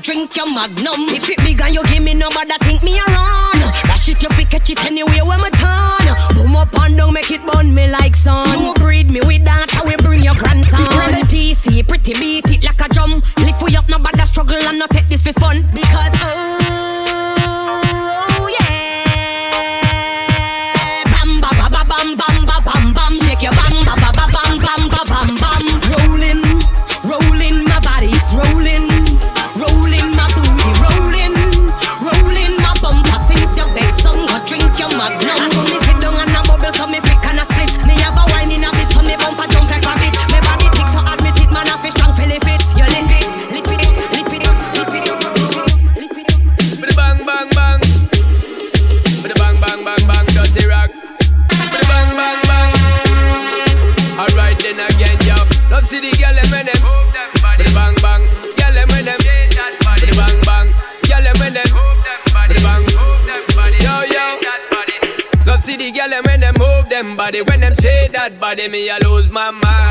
[0.00, 1.08] drink your magnum.
[1.12, 3.60] If it big and you give me number, that think me a run.
[3.84, 6.06] That shit you fi catch it anyway when me turn.
[6.36, 8.58] Boom up and down, make it burn me like sun.
[8.58, 10.84] You breed me with that, I will bring your grandson.
[10.86, 13.22] Pretty TC, pretty beat it like a drum.
[13.38, 15.68] Lift we up, no bother struggle and not take this for fun.
[15.72, 16.59] Because oh
[68.20, 69.89] that body, me I lose my mind.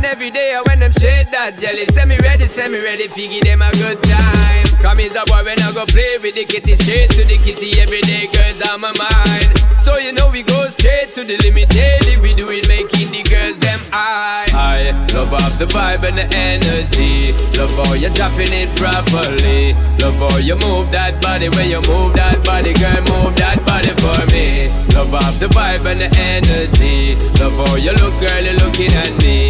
[0.00, 3.44] And every day when them shake that jelly, send me ready, send me ready, figure
[3.44, 4.64] them a good time.
[4.80, 7.76] Come is a boy when I go play with the kitty, straight to the kitty
[7.76, 9.60] every day, girls on my mind.
[9.84, 12.16] So you know we go straight to the limit daily.
[12.16, 14.48] We do it making the girls them high.
[14.56, 17.36] I love off the vibe and the energy.
[17.60, 19.76] Love how you're dropping it properly.
[20.00, 23.92] Love how you move that body when you move that body, girl, move that body
[24.00, 24.72] for me.
[24.96, 27.20] Love off the vibe and the energy.
[27.36, 29.49] Love how you look, girl, you're looking at me.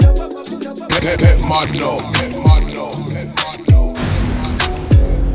[1.01, 1.97] Get, get mad now.
[2.13, 2.93] Get mad now.
[3.09, 3.95] Get mad now.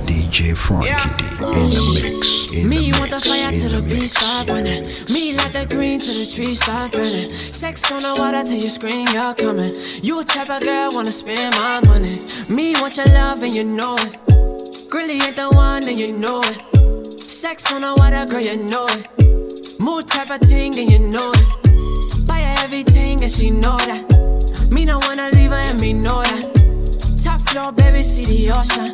[0.07, 0.95] DJ Frankie
[1.43, 2.55] D in the mix.
[2.55, 4.83] In Me the want the mix, fire in till the beat mix, start in running.
[5.11, 7.29] Me like the green till the trees start burning.
[7.31, 9.75] Sex on the water till you scream you're coming.
[10.07, 12.15] You a type of girl wanna spend my money.
[12.49, 14.23] Me want your love and you know it.
[14.89, 17.19] Grilly ain't the one and you know it.
[17.19, 19.03] Sex on the water, girl, you know it.
[19.81, 22.27] Mood type of thing and you know it.
[22.29, 24.26] Buy her everything and she know that.
[24.77, 26.53] Me no wanna leave her and me know that.
[27.25, 28.93] Top floor, baby, see the ocean.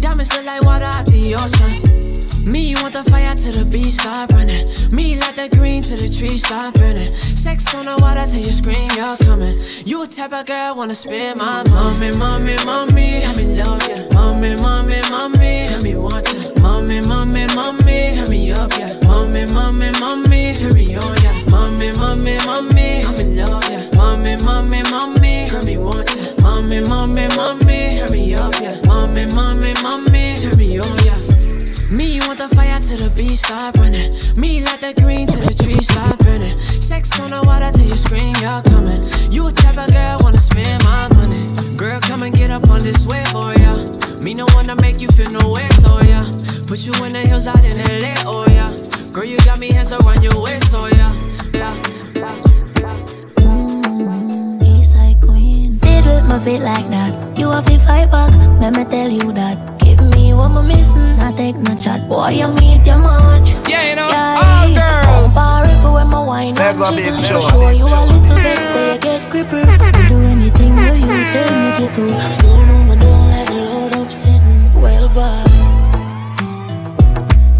[0.00, 2.33] Diamonds look like water out the ocean.
[2.46, 4.66] Me want the fire till the beat start running.
[4.92, 7.10] Me like the green till the trees start burning.
[7.12, 9.58] Sex on the water till you scream you're coming.
[9.86, 12.10] You type of girl wanna spend my money.
[12.14, 13.96] Mommy, mommy, mommy, let me love ya.
[14.12, 16.50] Mommy, mommy, mommy, let me want ya.
[16.60, 18.98] Mommy, mommy, mommy, turn me up, yeah.
[19.04, 21.44] Mommy, mommy, mommy, turn me on, yeah.
[21.50, 23.88] Mommy, mommy, mommy, I'm in love, yeah.
[23.96, 26.34] Mommy, mommy, mommy, turn me want ya.
[26.42, 28.80] Mommy, mommy, mommy, turn me up, yeah.
[28.86, 31.23] Mommy, mommy, mommy, turn me on, yeah.
[31.94, 34.10] Me you want the fire to the beach, start running.
[34.34, 36.56] Me like the green to the tree, start burning.
[36.58, 38.98] Sex on the water till you scream, you're coming.
[39.30, 41.38] You a type of girl, wanna spend my money.
[41.78, 43.78] Girl, come and get up on this wave, for ya.
[44.26, 46.26] Me no wanna make you feel no way, so yeah.
[46.66, 48.74] Put you in the hills out in LA, oh yeah.
[49.14, 51.14] Girl, you got me hands around your waist, oh yeah.
[51.54, 51.74] Yeah.
[53.38, 55.78] Mm, Eastside queen.
[55.78, 57.38] Fiddle my feet like that.
[57.38, 58.34] You have to fight back.
[58.58, 59.73] Let me tell you that.
[60.44, 61.16] Give me what I'm missing.
[61.16, 62.08] Not take no chat.
[62.08, 63.54] Boy, you meet your much.
[63.68, 65.04] Yeah, you know, Yeah, all yeah.
[65.04, 65.34] girls.
[65.34, 67.40] Bar ripper when my wine and Mega big jiggle.
[67.40, 67.48] joy.
[67.48, 69.62] Show you a little bit so you get gripper.
[69.64, 71.20] I do anything with you.
[71.32, 72.06] Tell me if you do.
[72.44, 74.80] You know me don't like the load up sitting.
[74.82, 75.48] Well, bye.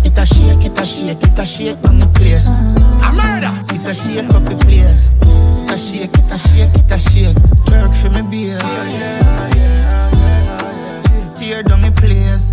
[0.04, 2.46] It a shake, it a shake, it a shake on the place.
[2.48, 3.52] A murder.
[3.74, 5.10] It a shake up the place.
[5.24, 7.38] It a shake, it a shake, it a shake.
[7.72, 8.58] Work for me, beer.
[11.34, 12.52] Tear down the place.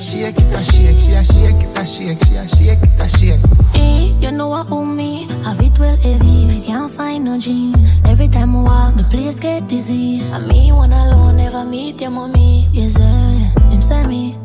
[0.00, 3.08] Shake, it a shake, she a shake, it a shake, she a shake, it a
[3.18, 3.40] shake.
[3.74, 6.62] Eh, you know what own me, have it well heavy.
[6.64, 8.00] Can't find no jeans.
[8.06, 10.22] Every time I walk, the place get dizzy.
[10.32, 12.68] I me one alone, never meet your mommy.
[12.72, 13.60] Yes, sir.
[13.68, 14.36] Him say me.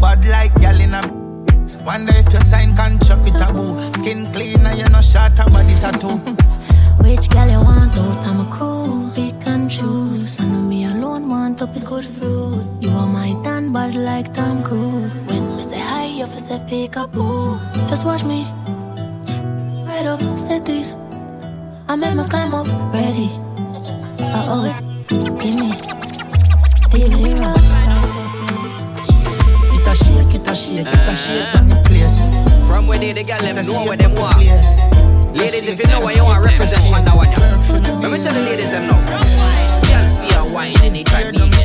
[0.00, 1.02] Bad like gal in a
[1.84, 5.50] Wonder if you sign contract with a boo Skin clean and you no short a
[5.50, 6.16] body tattoo
[7.02, 8.24] Which girl you want out?
[8.26, 9.10] I'm a crew.
[9.14, 10.40] Pick and choose.
[10.40, 12.73] I know me alone want to pick good fruit.
[13.04, 15.14] You are my tan bad like Tom Cruise.
[15.28, 17.60] When me say hi, you fi say pick up boo.
[17.90, 18.48] Just watch me.
[19.84, 20.88] Right up, set it.
[21.86, 23.28] I make me climb up, ready.
[24.24, 24.80] I always
[25.10, 25.76] give me.
[26.88, 28.56] DVD rock, like they say.
[29.76, 31.14] It a shake, it a shake, it a uh-huh.
[31.14, 32.16] shake on the place
[32.66, 34.36] From where they, the gal them It know where them up the want.
[34.40, 35.38] place.
[35.38, 37.28] Ladies, if you know what you want, represent one that one.
[37.28, 38.00] yeah.
[38.00, 38.96] Let me tell the ladies them now.
[39.92, 41.63] Girl feel wine anytime me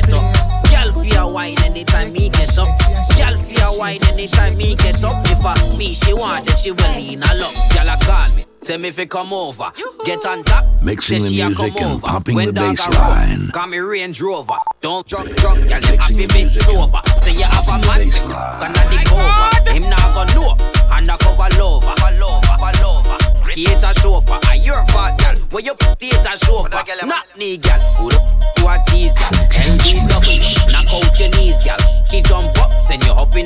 [1.10, 1.30] get up.
[1.30, 2.68] Girl feel wine anytime me get up.
[3.16, 5.24] Girl feel wine anytime me get up.
[5.26, 7.54] If I me she want, then she will lean a lot.
[7.74, 8.44] Girl a call me.
[8.62, 9.72] Tell me if you come over,
[10.04, 10.64] get on top.
[10.82, 12.06] Mixing Say the she a music come and over.
[12.06, 13.50] pumping when the dog bass line.
[13.52, 14.54] Call me Range Rover.
[14.82, 15.80] Don't drunk, drunk, girl.
[15.80, 17.00] You have to be sober.
[17.16, 18.60] Say you have a man, Bass make line.
[18.60, 19.70] gonna dig over.
[19.72, 20.56] Him not gonna know.
[20.92, 23.16] Undercover lover, lover, lover.
[23.54, 25.36] Theater chauffeur, a your fault, girl.
[25.50, 26.82] Where you put theater chauffeur?
[27.06, 27.80] Not me, girl.
[27.96, 28.20] Who the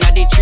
[0.03, 0.34] up inna the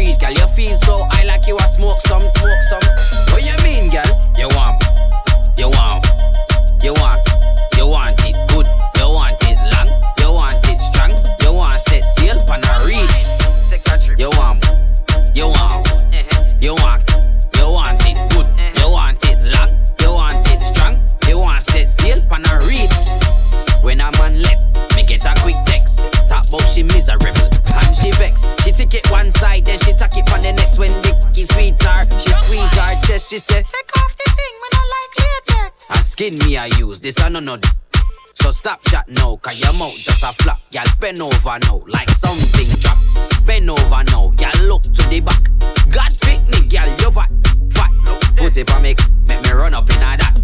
[38.63, 40.61] stop chat now, cause your mouth just a flap.
[40.71, 42.97] Y'all bend over now, like something drop.
[43.45, 45.43] Bend over now, y'all look to the back.
[45.91, 47.29] God fit me, y'all, you fat,
[47.73, 47.91] fat.
[48.37, 48.95] Put it on me,
[49.27, 50.35] make me run up in a that.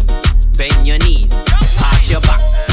[0.57, 1.39] Bend your knees,
[1.81, 2.68] arch your back.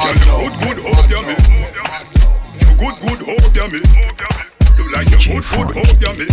[0.00, 0.38] Mad now.
[0.40, 1.34] Good, good, hold ya me.
[2.60, 3.80] You good, good, hold ya me.
[4.76, 6.26] You like your good, good, hold ya me.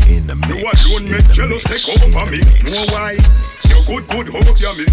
[0.47, 2.39] You alone make jealous take over me.
[2.63, 3.17] Know why?
[3.69, 4.85] You good, good, hold ya me.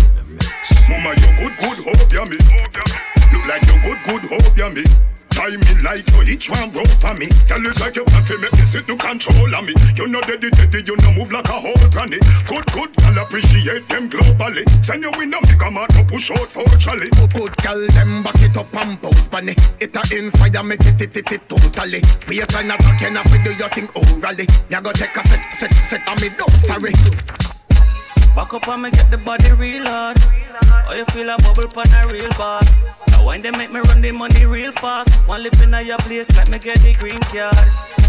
[0.89, 2.39] Mama, you good, good, hold ya me.
[3.33, 4.85] Look like you good, good, hold ya me.
[5.35, 7.29] Tie me like you each one rope for me.
[7.47, 9.75] Tell you like you want to make me sit to control of me.
[9.97, 12.19] You know daddy, you know move like a whole granny.
[12.47, 14.65] Good, good, girl appreciate them globally.
[14.85, 17.11] Send you in a make a man to push out for Charlie.
[17.17, 20.77] Oh, good, good gal them back it up and bounce pan it a inspire me
[20.77, 24.77] fit fit fit fit totally Waistline a talk enough we do your thing orally Me
[24.77, 27.54] a go take a set set set on me don't sorry
[28.35, 30.19] Back up and me get the body real hard.
[30.91, 32.83] Oh, you feel a bubble pan a real boss.
[33.11, 35.15] Now when they make me run the money real fast.
[35.29, 37.55] One lip in a your place, let me get the green card.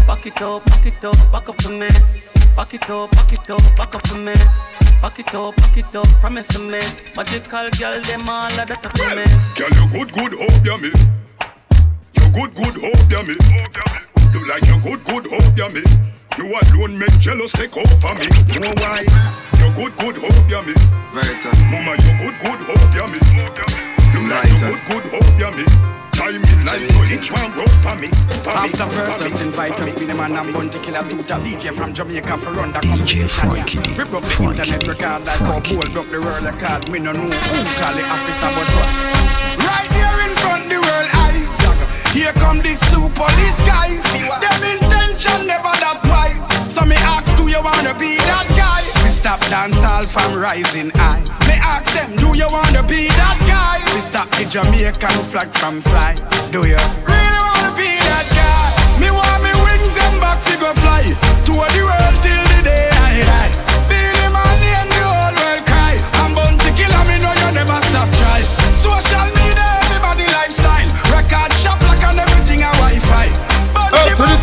[0.06, 1.88] Back it up, back it up, back up for me.
[2.56, 4.34] Back it up, back it up, back up for me.
[5.00, 6.82] Back it up, back it up, promise to me.
[7.14, 9.24] Magical girl, them all a that for me.
[9.54, 10.90] Girl, you good, good, hold ya me.
[12.18, 13.38] You good, good, hold ya me.
[14.34, 15.82] You like you good, good, hold ya me.
[16.36, 18.28] You alone make jealous take over me.
[18.52, 19.08] You Know why?
[19.56, 20.74] You good, good, hope ya me.
[21.12, 21.56] Versus.
[21.72, 23.18] Mama, you good, good, hope ya me.
[24.12, 25.64] You like you good, good, hope ya me.
[26.12, 28.08] Time in life, so each one rope for me.
[28.46, 31.94] After versus, invite us, be the man and bun to kill a two-top DJ from
[31.94, 33.96] Jamaica for run the DJ Frankie D.
[33.98, 34.88] Rip up the Frankie internet D.
[34.92, 35.98] record like how Frankie bold D.
[35.98, 36.90] up the world record.
[36.92, 38.88] Me no know who call the officer, but what?
[39.64, 41.15] Right here in front the world eyes.
[42.16, 44.00] Here come these two police guys.
[44.40, 46.48] Them intention never that wise.
[46.64, 48.80] So me ask, do you wanna be that guy?
[49.04, 51.20] We stop dance all from rising high.
[51.44, 53.84] Me ask them, do you wanna be that guy?
[53.92, 56.16] We stop the Jamaican flag from fly.
[56.48, 58.72] Do you really wanna be that guy?
[58.96, 61.04] Me want me wings and back figure fly.
[61.44, 63.65] Tour the world till the day I die.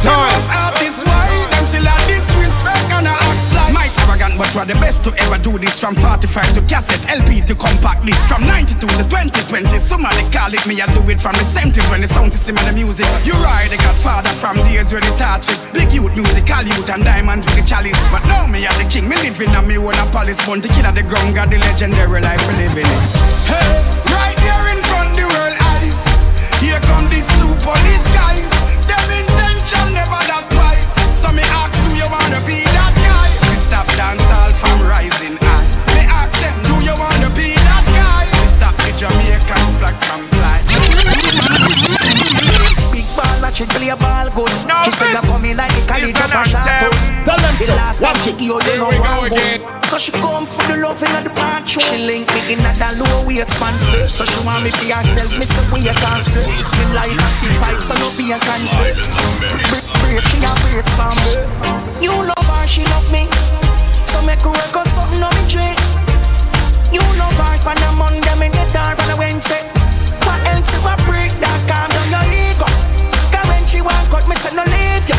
[0.04, 1.32] The most artists, why?
[1.56, 3.72] Them still a disrespect and a act like.
[3.72, 5.80] Mike arrogant, but you're the best to ever do this.
[5.80, 8.28] From 45 to cassette, LP to compact disc.
[8.28, 10.76] From 92 to 2020, somebody call it me.
[10.84, 13.08] I do it from the 70s when the sound system and the music.
[13.24, 15.56] You ride the godfather from days where they touch it.
[15.72, 17.96] Big youth, musical youth, and diamonds with the chalice.
[18.12, 20.44] But now me are the king, me living on me own a palace.
[20.44, 23.02] Born to kill at the ground, got the legendary life we living it.
[23.48, 23.93] Hey,
[54.14, 56.46] So she want me for herself, me say we a cancel.
[56.46, 58.86] Me like a steel pipe, so no be a cancel.
[59.42, 61.34] Brace, brace, she a brace for me.
[61.98, 63.26] You love her, she love me.
[64.06, 65.82] So make her work out something on me drink.
[66.94, 69.66] You love her on a Monday, me get her on a Wednesday.
[70.30, 72.70] What else if I break that calm down your ego?
[73.34, 75.18] Cause when she want cut, me say no leave you.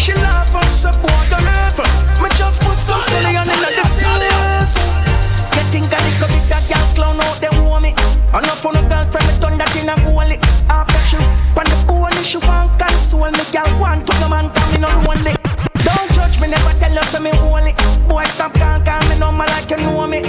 [0.00, 1.84] She love and support the level.
[2.24, 5.09] Me just put some stallion in the serious.
[5.56, 7.90] You think a bit that girl clown out them want me?
[8.30, 10.38] Enough for no girlfriend, me turn that in a goalie.
[10.70, 13.44] After she on the pony, she want console me.
[13.50, 15.34] Girl want to no man coming on lonely.
[15.82, 17.74] Don't judge me, never tell you say me holy.
[18.06, 20.22] Boy, stop calling, call me number like you know me.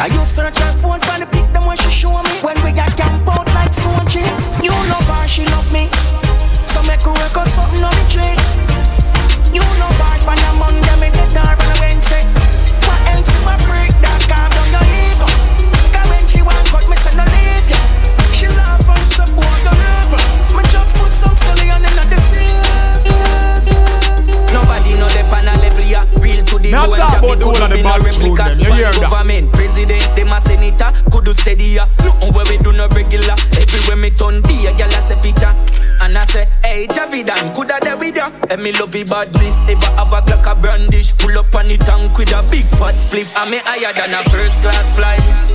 [0.00, 2.32] I you search her phone for the pic them when she show me.
[2.44, 4.24] When we got camp out like Sochi.
[4.64, 5.88] You love her, she love me.
[6.68, 8.36] So make her work out something on me tree.
[9.56, 12.24] You love her on a Monday, me get her on a Wednesday.
[18.32, 20.56] She love and support the level.
[20.56, 22.69] Me just put some stallion in the sea.
[25.94, 27.82] A level Real to the bone Jack about it the whole could of the be
[27.82, 29.10] no bad tune replica you that?
[29.10, 33.36] government President, them a senator Could do steady ya Nothing where we do no regular.
[33.58, 35.52] Everywhere me turn be a gal a say picture.
[36.00, 39.90] And I say, hey Javidan, coulda there with ya And me love the badness Ever
[39.98, 43.34] have a Glock a brandish Pull up on the tank with a big fat spliff.
[43.36, 45.49] And me higher than a first class flight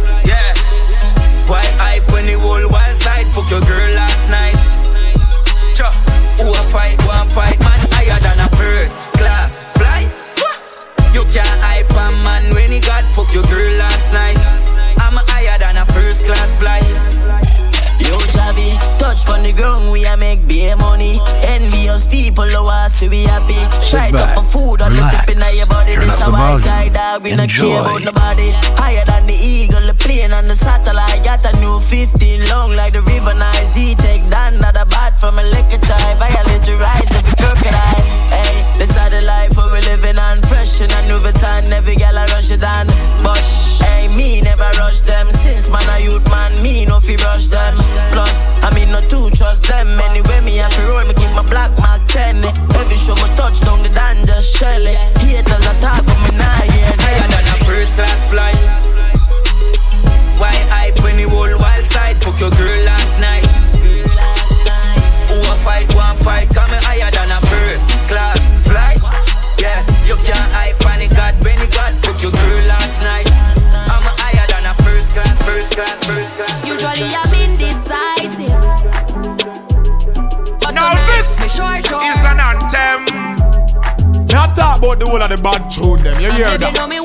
[86.35, 87.04] hear that?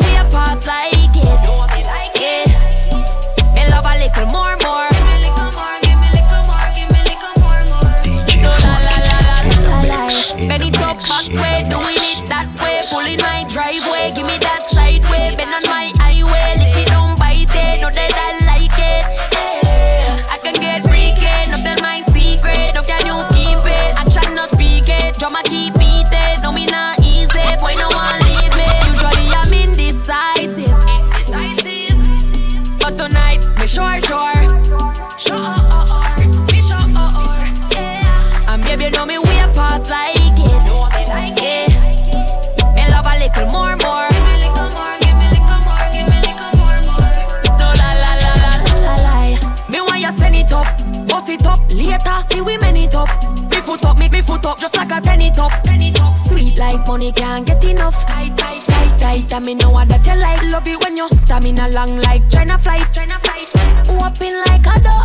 [57.00, 58.07] Money can't get enough.
[58.07, 59.33] Tight, tight, tight, tight.
[59.33, 60.42] And me know that you like.
[60.52, 62.87] Love it when you stamina long like China flight.
[62.92, 63.49] China flight.
[63.88, 65.04] Whopping like a door.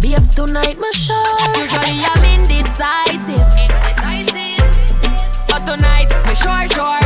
[0.00, 1.38] Babes tonight, me sure.
[1.56, 3.46] Usually I'm indecisive.
[3.62, 4.58] Indecisive.
[5.48, 7.04] But tonight, me sure, sure.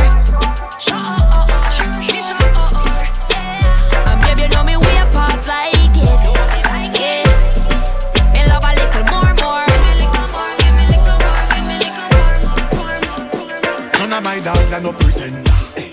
[0.79, 1.68] Sure, oh, oh, oh.
[14.53, 15.53] Dogs are no pretender.
[15.77, 15.91] eh.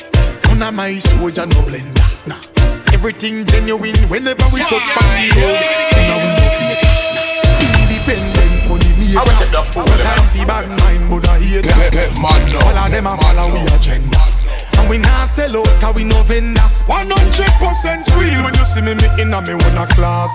[0.49, 2.09] None of my soldier no blender.
[2.27, 2.41] Nah.
[2.95, 5.61] Everything genuine whenever we touch on the road.
[5.93, 6.81] None of we no fake.
[7.13, 7.85] Nah.
[7.85, 9.21] Independent money maker.
[9.77, 12.61] No time for bad mind, but I hate Get, get mad now.
[12.65, 14.21] Follow them and follow we agenda.
[14.79, 18.95] And we not sell out cause we no vendor 100% real when you see me
[18.95, 20.33] me in a me wanna class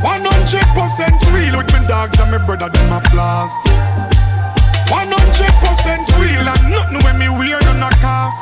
[0.00, 3.52] 100% real with me dogs and me brother them a floss
[4.94, 7.58] 100% real and nothing when me wear
[8.04, 8.34] off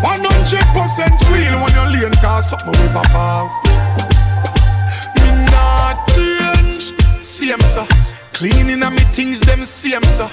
[0.00, 1.74] 100% real when
[5.20, 6.84] Me not change.
[7.20, 7.86] Same sir.
[8.32, 10.30] Cleaning and me things them same sir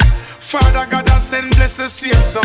[0.48, 2.40] Father God I send blessings same sir.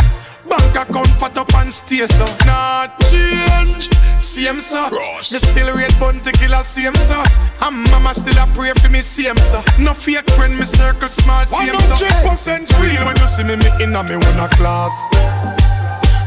[0.51, 2.27] Bank account fat up and stay sir.
[2.45, 4.91] Not change Same sir.
[4.91, 7.23] Me still red bun to kill a same sir.
[7.63, 9.63] And mama still a pray for me same sir.
[9.79, 12.11] No fake friend me circle small same sir.
[12.27, 14.91] 100% real when you see me me in a me wanna class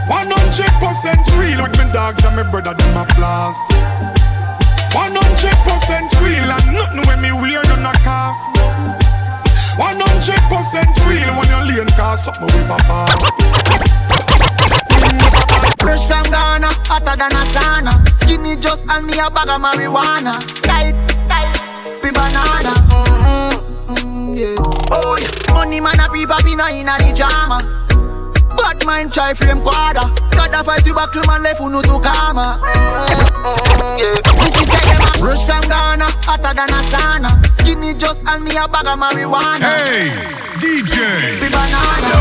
[0.07, 0.31] 100%
[1.35, 3.59] real with me dogs and my brother them a floss?
[4.95, 7.75] 100% real and nothing when me wear no
[9.77, 10.09] knock
[10.51, 13.09] off 100% real when you lean cause something pop off
[15.79, 17.93] Fresh from Ghana, hotter than a sauna.
[18.09, 20.33] Skinny just and me a bag of marijuana.
[20.63, 20.95] Tight,
[21.29, 22.73] tight, be banana.
[22.89, 24.55] Mm-hmm, mm, yeah.
[24.91, 27.84] Oh yeah, money man a free papi no inna the drama.
[28.85, 30.05] Mind try frame quarter.
[30.29, 32.61] Gotta fight the battle man left who no to karma.
[32.61, 33.97] Mm,
[34.37, 37.33] this is say them a Fresh from Ghana, hotter than a sauna.
[37.49, 39.65] Skinny just and me a bag of marijuana.
[39.65, 40.13] Hey,
[40.61, 41.01] DJ.
[41.41, 42.13] Be banana.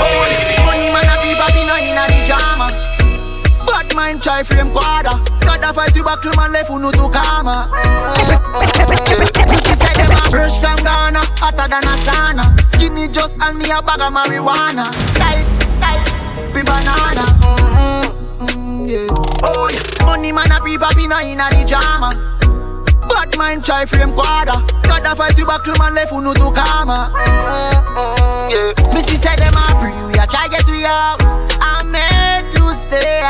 [0.00, 0.24] Oh.
[0.64, 2.85] Money man a free papi no inna the drama.
[3.96, 5.16] Mind try frame quarter.
[5.40, 7.72] Gotta fight the battle man left who no to karma.
[9.56, 12.44] She said them a fresh from Ghana, hotter than a sauna.
[12.60, 14.84] Skinny just and me a bag of marijuana.
[15.16, 15.48] Tight,
[15.80, 16.04] tight,
[16.52, 17.24] be banana.
[18.44, 19.08] Mm-hmm, yeah.
[19.48, 22.12] Oh yeah, money man a free papi no inna the drama.
[23.08, 24.60] Bad mind try frame quarter.
[24.84, 27.16] Gotta fight the battle man left who no to karma.
[27.16, 28.92] Mm-hmm, yeah.
[28.92, 31.16] Missy said them a free, we a try get we out.
[32.66, 33.20] I'm to stay.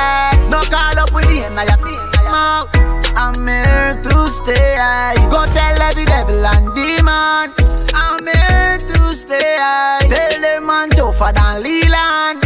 [0.48, 1.76] No call up with the end of your
[2.24, 2.70] mouth.
[3.16, 5.14] I'm here to stay.
[5.30, 7.52] Go tell every devil and demon.
[7.94, 9.58] I'm here to stay.
[10.08, 12.45] Tell them man tougher than Leland.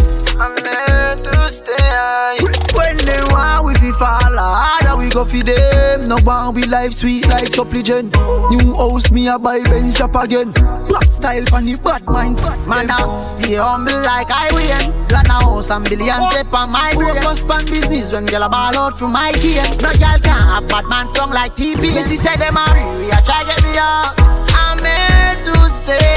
[5.11, 6.09] Go fi them.
[6.09, 8.15] No one we life sweet like supplicant.
[8.51, 10.53] New house me a buy Benz shop again.
[10.87, 12.39] Black style for the bad mind.
[12.67, 14.93] Man now stay humble like I win.
[15.11, 16.31] Plan a house and billion oh.
[16.31, 17.15] step on my brain.
[17.19, 19.67] Focus on business when girl a ball out from my cane.
[19.83, 21.91] No girl can have bad man strong like TP.
[21.93, 24.15] Missy said them a real, try get me out.
[24.55, 26.15] I'm here to stay.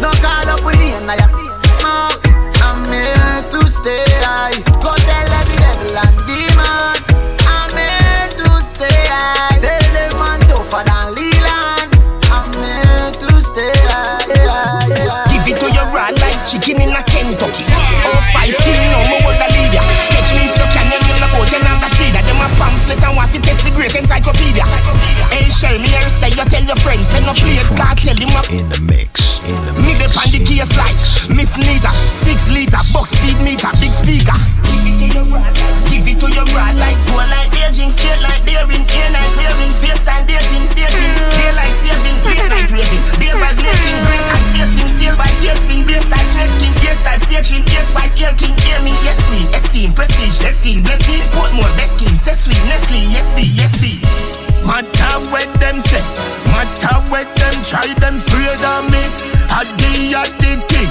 [0.00, 1.61] No call up with the end of
[26.72, 28.48] your friends, tell him up.
[28.48, 29.84] In the mix, in the mix.
[29.84, 30.96] Me the pan case like
[31.28, 31.92] Miss Nita,
[32.24, 34.32] six liter, box speed meter, big speaker.
[34.64, 35.52] Give it to your bride,
[35.92, 36.48] give it to your
[36.80, 41.76] like poor like aging, straight like daring, air night wearing, face time dating, dating, daylight
[41.76, 46.24] saving, day night raving, day vibes making, great eyes wasting, sale by tailspin, bass like
[46.32, 50.40] snake skin, ear style snatching, ear spice, ear king, ear me, yes queen, esteem, prestige,
[50.40, 54.00] destined, blessing, Portmore, best scheme, say sweet, Nestle, yes be, yes be.
[54.64, 56.00] Matter what them say
[56.62, 59.02] matter what them try, them afraid of me.
[59.50, 60.90] I the at the king,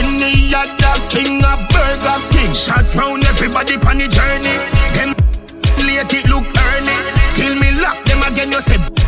[0.00, 2.52] any other king of Burger King.
[2.54, 4.56] Shot round everybody on the journey.
[4.96, 5.14] Them
[5.86, 6.96] late it look early.
[7.34, 8.99] Till me lock them again, you say.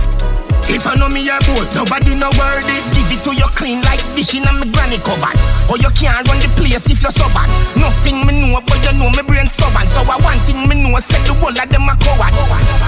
[0.73, 2.81] If I know me your boat, nobody no worthy.
[2.97, 5.37] Give it to you clean like dish in a me granny cupboard.
[5.69, 7.53] Or you can't run the place if you're so bad.
[7.77, 9.85] Nothing me know, but you know me brain stubborn.
[9.85, 12.33] So I want thing me know, set the whole of them a coward.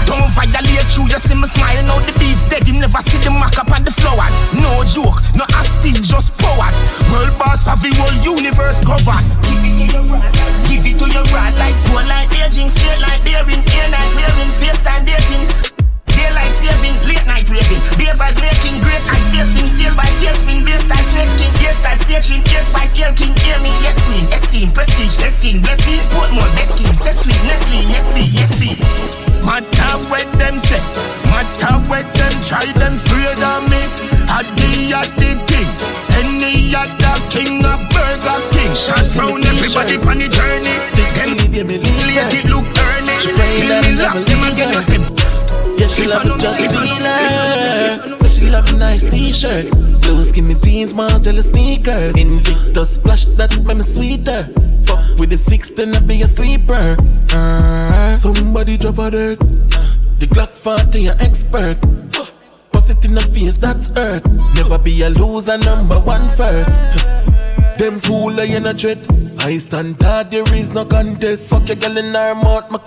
[0.09, 1.85] Don't violate you, you see me smile.
[1.85, 4.41] Now the bees dead, him never see the mark up on the flowers.
[4.57, 6.81] No joke, no asking, just powers.
[7.13, 9.21] World boss of the whole universe covered.
[9.45, 10.33] Give it to your rod,
[10.65, 14.53] give it to your rod like poor like Beijing, straight like bearing, air night wearing,
[14.57, 15.74] face time dating.
[16.25, 17.85] Daylight saving, late night raving.
[18.01, 19.69] Beavers making great ice tasting.
[19.69, 23.61] Sail by tailspin, beer style, snake skin, ear style, staging, ear spice, ear king, hear
[23.61, 28.57] me, yes queen, esteem, prestige, destin, blessing, Portmore, best scheme, Cecily, Nestle, yes me, yes
[28.57, 28.73] me.
[29.45, 30.81] Matter what them say,
[31.29, 33.85] matter what them try, them afraid of me.
[34.25, 34.49] At
[35.21, 35.69] the king,
[36.17, 38.73] any other king of Burger King.
[38.73, 40.73] Shots round everybody on the journey.
[40.89, 41.79] Sixteen, me
[42.17, 43.21] Let it look early.
[43.21, 45.14] She praying Till that me I lock them again, you say.
[45.85, 48.19] Yeah, she love a just dealer.
[48.19, 49.71] So she love a nice t-shirt.
[50.01, 52.17] Blue skinny jeans, Margiela sneakers.
[52.17, 54.45] Invictus splash that make me sweeter.
[54.87, 56.97] Fuck with the six, then I be a sleeper.
[57.31, 59.41] Uh, somebody drop a dirt.
[60.21, 61.77] The Glock 40, an expert.
[62.73, 64.25] Bust it in the face, that's earth.
[64.55, 66.81] Never be a loser, number one first.
[67.79, 68.99] Them fool I in a dread.
[69.41, 71.51] I stand hard, there is no contest.
[71.51, 72.79] Fuck your girl in her mouth, my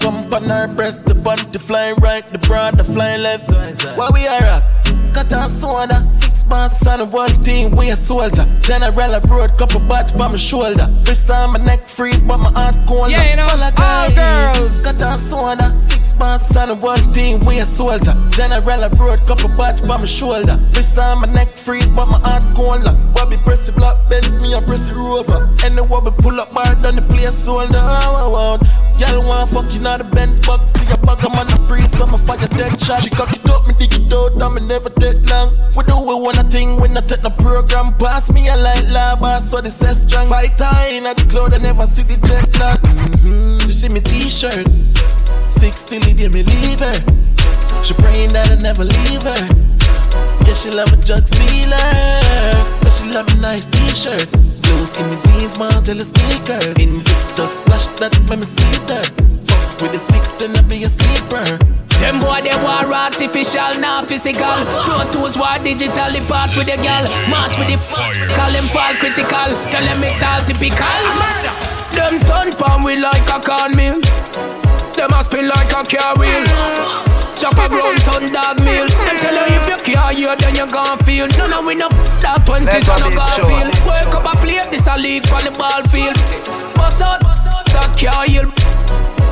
[0.50, 1.06] her breast.
[1.06, 3.52] The panty flying right, the bra the flying left.
[3.98, 4.97] Why we are rock?
[5.18, 5.38] Cut uh.
[5.38, 8.46] and soda, six months on one thing, we a soldier.
[8.62, 10.86] General abroad, couple batch by my shoulder.
[11.08, 13.10] Wrist on my neck freeze, but my heart cold.
[13.10, 13.30] Yeah, uh.
[13.32, 14.86] you know, all girls.
[14.86, 15.08] Cut uh.
[15.08, 18.14] and soda, six months on one thing, we a soldier.
[18.30, 20.56] General abroad, couple batch by my shoulder.
[20.76, 22.84] Wrist on my neck freeze, but my heart cold.
[23.16, 25.50] Bobby press the block, bends me, I press the rover.
[25.64, 28.88] And the wobble pull up hard on the place oh, oh.
[28.98, 30.72] Y'all want fuck you now the Benz box.
[30.74, 33.04] See a bag, I'm on the so I'ma fire dead shot.
[33.04, 35.56] She cock it up, me dig it out, and me never take long.
[35.76, 37.94] We do we want a thing when I take the program.
[37.94, 40.28] Pass me a light lava, so the set strong.
[40.28, 40.60] Fight
[40.92, 42.80] in at the cloud, I never see the jet lag.
[42.80, 43.68] Mm-hmm.
[43.68, 44.68] You see me t-shirt,
[45.50, 47.00] six till the day me leave her.
[47.84, 49.44] She praying that I never leave her.
[50.46, 51.78] Yeah, she love a drug stealer.
[52.84, 54.28] So she love a nice t-shirt.
[54.64, 56.76] Blue skinny jeans, Margiela sneakers.
[56.80, 59.04] Invictus splash that make me sweeter.
[59.06, 59.37] Fuck
[59.82, 61.58] with the six, then I be a sleeper.
[61.98, 64.58] Them boy they war artificial, not physical.
[64.86, 67.06] Pro tools war digital, the part with the gal.
[67.30, 69.50] March with the fuck, call them fall critical.
[69.74, 71.02] Tell them it's all typical.
[71.94, 73.98] Them turn palm we like a corn meal.
[74.94, 76.46] Them a spin like a car wheel.
[77.38, 78.86] Chop a ground ton dog meal.
[78.86, 81.28] Them tell you if you care you then you gon' feel.
[81.38, 81.90] None of we no
[82.22, 83.70] that twenties Let's so no gon' feel.
[83.70, 83.78] it.
[83.86, 86.18] Wake up a plate, this a leak on the ball field.
[86.78, 87.22] Bust out,
[87.74, 88.50] that car heal.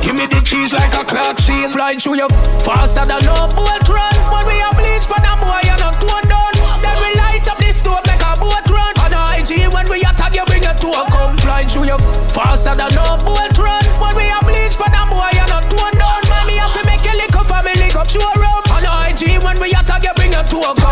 [0.06, 1.66] Give me the cheese like a clock seal.
[1.66, 2.30] Fly through you
[2.62, 4.14] faster than no boat run.
[4.30, 6.54] When we a bleach for the boy, you're not torn down.
[6.78, 8.94] Then we light up the stove, make a boat run.
[9.02, 11.34] On the IG, when we attack you, bring to a come.
[11.42, 11.98] Fly through you
[12.30, 13.82] faster than no boat run.
[13.98, 16.22] When we a bleach for the boy, you're not torn down.
[16.30, 18.62] Mommy, have to make a of family, go show rum.
[18.70, 20.85] On the IG, when we attack you, bring to a come.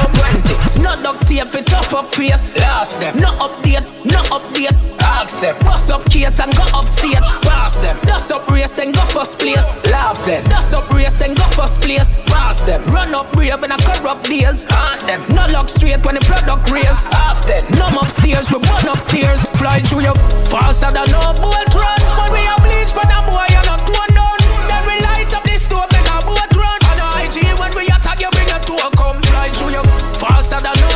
[1.04, 1.04] 20.
[1.04, 2.56] No duct tape, it tough up face.
[2.56, 3.18] Last them.
[3.20, 4.72] No update, no update.
[5.00, 5.56] Ask them.
[5.60, 7.20] Bust up case and go upstate.
[7.44, 7.96] Pass them.
[8.02, 9.76] Dust up race, then go first place.
[9.90, 10.42] Laugh them.
[10.48, 12.18] Dust up race, then go first place.
[12.26, 12.82] Pass them.
[12.84, 14.66] Run up brave in a corrupt days.
[14.70, 15.20] Haunt them.
[15.28, 17.04] No look straight when the product raise.
[17.04, 17.64] Half them.
[17.76, 19.44] Numb upstairs, we burn up tears.
[19.60, 20.14] Fly through you
[20.48, 22.00] faster than no boat run.
[22.16, 24.38] When we are bleach for the boy, you're not torn down.
[24.68, 26.80] Then we light up the stove, make a boat run.
[26.88, 28.58] On the IG, when we attack you, bring a
[28.96, 29.20] come.
[29.20, 29.84] Fly through you
[30.16, 30.93] faster than no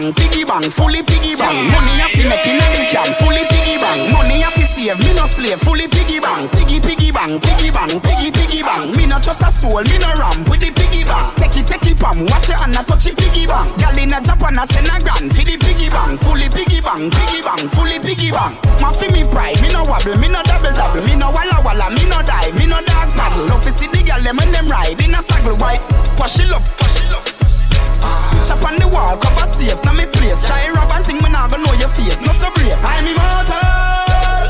[0.00, 1.56] bang, piggy bang, fully piggy bang.
[1.72, 4.12] Money a fi make in the can, fully piggy bang.
[4.12, 6.48] Money a fi save, me no slave, fully piggy bang.
[6.52, 8.92] Piggy piggy bang, piggy bang, piggy piggy bang.
[8.96, 11.32] Me no trust a soul, me no ramp with the piggy bang.
[11.36, 13.68] Take it, take it, pam, watch it and a touch it piggy bang.
[13.80, 17.08] Gal in a Japan a send a grand for the piggy bang, fully piggy bang,
[17.08, 18.52] piggy bang, fully piggy bang.
[18.84, 21.88] Ma fi me pride, me no wobble, me no double double, me no walla walla,
[21.96, 23.48] me no die, me no dog paddle.
[23.48, 25.80] Love fi see the gal them when them ride in a saddle white.
[26.20, 27.35] Push it up, push it up.
[28.46, 30.46] Chop on the wall, cover safe, now me place.
[30.46, 32.22] Try rob and think me nah go know your face.
[32.22, 33.58] No so brave, I'm immortal.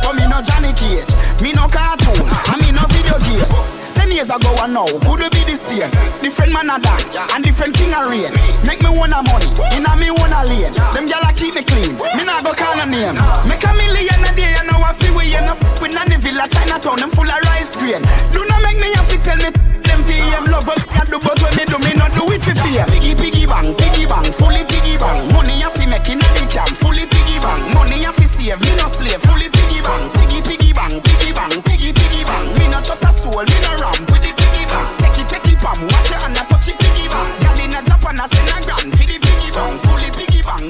[0.05, 1.09] But me no Johnny Cage,
[1.41, 3.49] me no cartoon, and me no video game.
[3.97, 5.89] Ten years ago and now, could it be the same?
[6.21, 7.01] Different man a dan,
[7.33, 8.37] and different king a reign.
[8.69, 10.77] Make me wanna money, inna me wanna lane.
[10.93, 13.17] Them gyal a keep me clean, me nah go call a name.
[13.49, 16.45] Make a million a day, and now I feel we end up with none villa
[16.53, 18.05] Chinatown, them full of rice grain.
[18.37, 19.49] Do not make me have to tell me
[20.07, 22.55] them fame love what I do, but when me do me not do it for
[22.63, 22.87] fear.
[22.87, 25.27] Piggy piggy bang, piggy bang, fully piggy bang.
[25.33, 27.63] Money you fi make inna the camp, fully piggy bang.
[27.75, 31.55] Money you fi save, me no slave, fully piggy bang, piggy piggy bang, piggy bang,
[31.63, 32.47] piggy piggy bang.
[32.59, 34.87] Me no trust a soul, me no ram with the piggy bang.
[35.03, 37.29] Take it, take it, pam, watch your hand, touch it piggy bang.
[37.43, 40.67] Girl inna Japan, I send a grand, fi the piggy bang, fully piggy bang.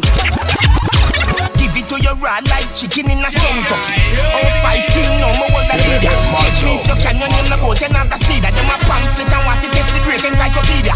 [1.61, 3.96] Give it to your rod like chicken in a Kentucky.
[4.33, 5.55] Oh, five thing, no more
[5.96, 6.37] what I did.
[6.44, 8.42] Catch me if you can, you name the boat, you not the speed.
[8.42, 10.94] Them a pamphlet and to test the great encyclopedia.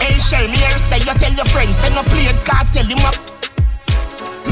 [0.00, 2.98] Hey, share me here, say you tell your friends, send no play it, cartel him
[3.04, 3.35] up.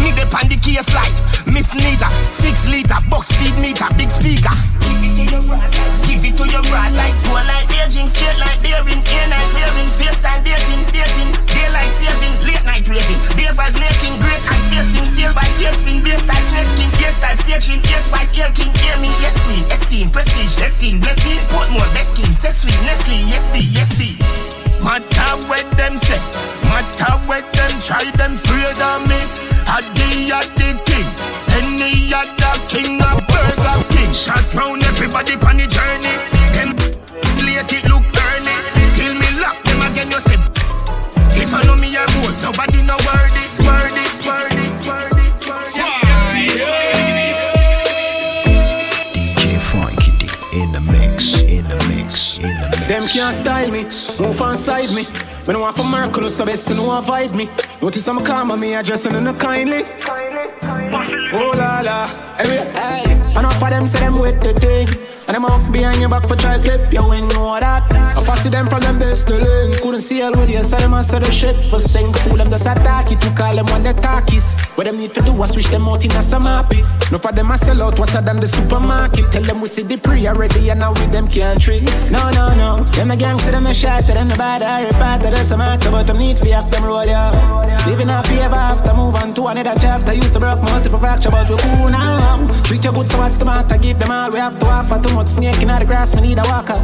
[0.04, 1.16] Me the pan the case like
[1.48, 4.52] Miss Nita, six liter, box speed meter, big speaker.
[6.04, 9.88] Give it to your rod like poor like Beijing, straight like bearing, air night wearing,
[9.96, 15.08] face time dating, dating, daylight saving, late night raving, day vibes making great ice wasting,
[15.08, 19.00] sail by tailspin, beer style, snake skin, ear style, station, ear spice, ear king, ear
[19.00, 23.64] me, yes queen, esteem, prestige, destined, blessing, Portmore, best scheme, say sweet, Nestle, yes be,
[23.72, 24.63] yes be.
[24.84, 26.20] Matter what them say,
[26.68, 29.16] matter what them try, them afraid of me.
[29.96, 31.08] The at the king,
[31.50, 34.12] any other king of Burger King.
[34.12, 36.14] Shot round everybody on the journey.
[36.54, 36.76] Them
[37.42, 38.56] late it look early.
[38.94, 40.38] Till me lock them again, you say.
[41.40, 44.06] If I know me a road, nobody know worthy, worthy, worthy,
[52.86, 53.84] Them can't style me,
[54.20, 55.04] move on side me.
[55.46, 57.48] Me no want for Mercury, so best to know avoid me.
[57.80, 59.84] Notice I'm calm on me, addressing in the kindly.
[61.36, 62.06] Oh la la,
[62.38, 63.38] anyway, hey.
[63.38, 64.86] Enough of them say them with the thing.
[65.26, 67.82] And them up behind your back for try clip, you ain't know that.
[67.90, 69.72] I fancy them from them best to learn.
[69.80, 72.12] Couldn't see all with you, so them answer the shit for sing.
[72.12, 74.60] Fool them just attack it, to call them when they talkies.
[74.76, 76.84] What them need to do was switch them out in a happy.
[77.10, 79.32] No for them I sell out, what's than the supermarket.
[79.32, 81.82] Tell them we see the pre already, and now with them can't treat.
[82.12, 82.84] No, no, no.
[82.92, 86.06] Them a gangster, them a shot, them the bad, I repart, them some actor, but
[86.06, 87.00] them need for act them roll.
[87.88, 90.12] Living happy ever after, move on to another chapter.
[90.12, 92.46] Used to broke multiple fracture, but we cool now.
[92.62, 93.78] Treat you good, so what's the matter?
[93.78, 95.00] Give them all we have to offer.
[95.02, 96.78] Too much snake in the grass, me need a walker.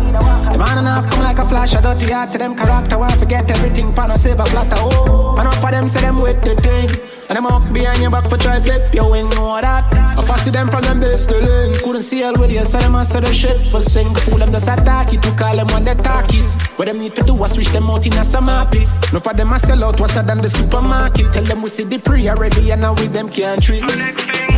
[0.53, 2.99] The man enough come like a flash, a dirty heart to them character.
[2.99, 4.77] Want forget everything, pan a silver platter.
[4.79, 7.20] Oh, enough for them say them with the thing.
[7.31, 9.87] And them up behind your back for try to clip, you ain't know that.
[10.19, 11.79] I fancy them from them base to learn.
[11.79, 14.13] Couldn't see all with you, so them answer the shit for sing.
[14.27, 16.61] Fool them just attack it, to call them when they talkies.
[16.75, 18.83] What them need to do was switch them out in a happy.
[19.13, 21.33] No for them I sell out, what's than the supermarket.
[21.33, 24.50] Tell them we see the pre already, and now with them can't treat.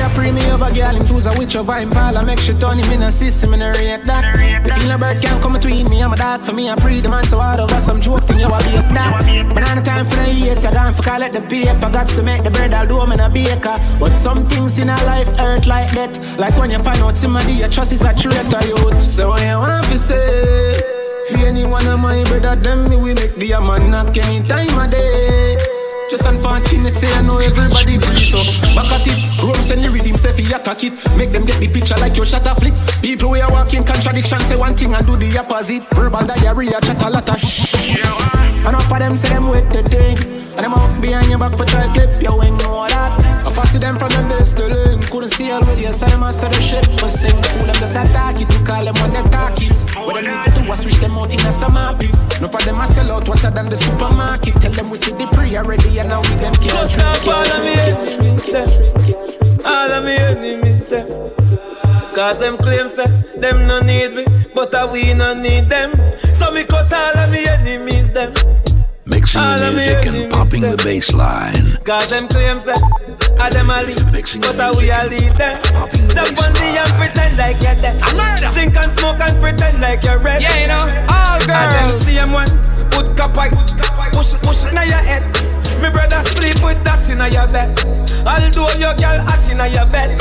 [0.00, 2.58] Day I pray me over girl, him choose a witch of I'm pal, make shit
[2.58, 4.32] turn him in a system in a rate that.
[4.64, 7.00] The feel a bird can't come between me and my dog for me, I pray
[7.00, 9.52] the man so hard over some joke thing, you a be that.
[9.52, 12.08] But on the time for the hate, I gone for call it the paper, got
[12.16, 13.76] to make the I'll do them in a baker.
[14.00, 17.60] But some things in our life hurt like that, like when you find out somebody
[17.60, 19.02] you trust is a traitor, youth.
[19.04, 20.80] So when you want to say,
[21.28, 24.80] for any one of my brother, them me we make the man knock any time
[24.80, 25.69] of day.
[26.10, 28.42] Just unfortunate, say I know everybody so.
[28.74, 30.90] Back at it, Rome send the rhythm, say fi attack it.
[31.14, 34.58] Make them get the picture like your a flick People we are walking contradiction, say
[34.58, 35.86] one thing and do the opposite.
[35.94, 38.02] Verbal diarrhea, chat a lot of shh
[38.66, 40.18] Enough of them say them with the thing
[40.58, 43.78] And them up behind your back for try clip, you ain't know that I fancy
[43.78, 46.84] them from them best to learn Couldn't see already, you, so them answer the shit
[47.00, 50.28] for sing Fool them just attack it, to call them when they talkies What they
[50.28, 53.10] need to do was switch them out in a happy No for them I sell
[53.12, 54.60] out, what's than the supermarket.
[54.60, 57.48] Tell them we see the pre already and now we them can't Just now all
[57.48, 58.68] of me enemies them.
[59.64, 61.08] All of me enemies them.
[62.14, 64.24] Cause them claim say eh, them no need me
[64.54, 65.96] But I we no need them.
[66.20, 68.32] So me cut all of me enemies them
[69.10, 70.76] Mixing All the music and popping them.
[70.76, 71.74] the bass line.
[71.82, 72.78] Cause them claim say
[73.42, 73.98] I them a lead.
[74.06, 75.58] But I we a lead them?
[76.14, 77.98] Jump on the and pretend like you're dead.
[78.54, 80.42] Drink and smoke and pretend like you're red.
[80.42, 82.50] Yeah you know all girls And them same one
[82.94, 83.54] Put cap white.
[84.14, 85.26] Push push in your head.
[85.82, 87.74] Me brother sleep with that in your bed.
[88.22, 90.14] Although your girl hot in your bed.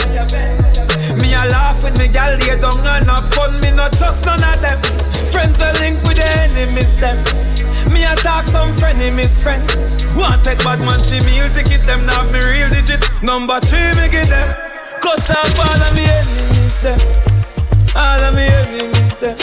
[1.21, 3.53] Me a laugh with me girl lay down and have fun.
[3.61, 4.81] Me not trust none of them.
[5.29, 7.48] Friends are linked with the enemies them
[7.89, 9.65] Me a talk some frenemies friend.
[10.15, 13.01] Want take bad man see me you it them Now me real digit.
[13.21, 14.49] Number three me give them.
[15.01, 16.99] Cut off all of me enemies them.
[17.97, 19.37] All of me enemies them.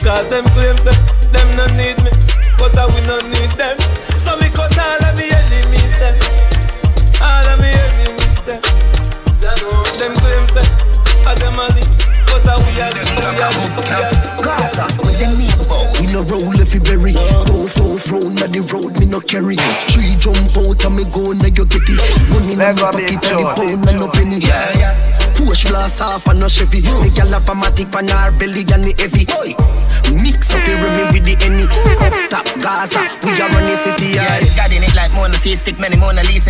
[0.00, 0.96] Cause them claims that
[1.32, 2.12] them no need me
[2.60, 3.76] But I we not need them.
[4.16, 6.16] So me cut all of me enemies them.
[7.20, 8.62] All of me enemies them.
[10.00, 10.68] Them claims that
[11.26, 12.42] I them a lead We
[14.42, 14.86] Gaza.
[16.00, 17.12] We no roll if you bury.
[17.12, 17.66] Go
[18.10, 19.56] round na the road, me no carry.
[19.86, 22.30] Tree jump out and me go now you get it.
[22.30, 24.38] Money in my pocket and the pound and no penny.
[24.40, 25.23] Yeah, yeah.
[25.36, 26.82] Push blast off and no Chevy.
[27.02, 29.26] Me gal have a matic pan her belly and the heavy.
[29.36, 29.52] Oi.
[30.22, 31.64] Mix up here me with the any.
[31.66, 34.14] Up top Gaza, we a run the city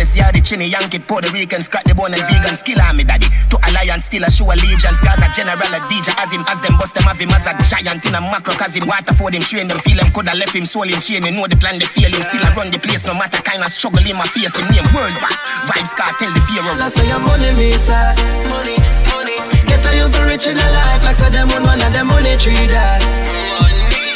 [0.05, 2.53] Hennessy are the chinny Yankee, Puerto Rican, scratch the bone and vegan.
[2.53, 3.25] Skill army daddy.
[3.49, 5.01] To alliance, still a show allegiance.
[5.01, 8.05] Gaza general a DJ as him, as them bust them have him as a giant
[8.05, 8.53] in a macro.
[8.53, 11.25] Cause him water for them, train them, feel them, coulda left him soul in chain.
[11.25, 12.21] They know the plan, they feel him.
[12.21, 14.53] Still I run the place, no matter kind of struggle in my face.
[14.53, 16.77] Him name world boss, Vybz Kartel the fear of.
[16.77, 18.13] Last say your money me side.
[18.21, 18.61] Uh.
[18.61, 18.74] Money,
[19.11, 19.37] money.
[19.67, 22.07] Get a you for rich in a life, like say them one one of them
[22.07, 23.01] money tree that.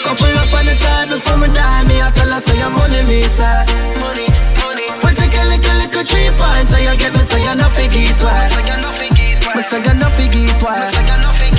[0.03, 3.01] Couple up on the side before me die, me I tell her say your money
[3.05, 3.67] me side.
[4.01, 4.25] Money,
[4.61, 4.87] money.
[5.01, 8.33] Put a little little three points, so you get me, so you not forget why.
[8.33, 9.53] Me say you not forget why.
[9.55, 11.58] Me say you not forget why.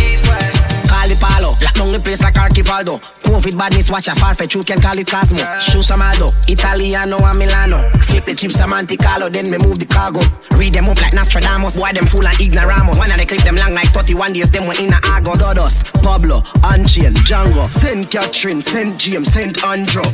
[1.21, 2.99] Palo, lock down the place like Archivaldo.
[3.23, 5.39] COVID badness, watch a far fetch, you can call it Cosmo.
[5.61, 7.85] Shoe Samaldo, Italiano and Milano.
[8.01, 10.21] Flip the chips, some Carlo, then me move the cargo.
[10.57, 12.99] Read them up like Nostradamus, why them full of ignoramos.
[12.99, 15.39] One of they clip them long like 31 days, them were in a Argos.
[15.39, 20.05] Dodos, Pablo, Unchain, Django, Saint Catherine, Saint James, Saint Andrew.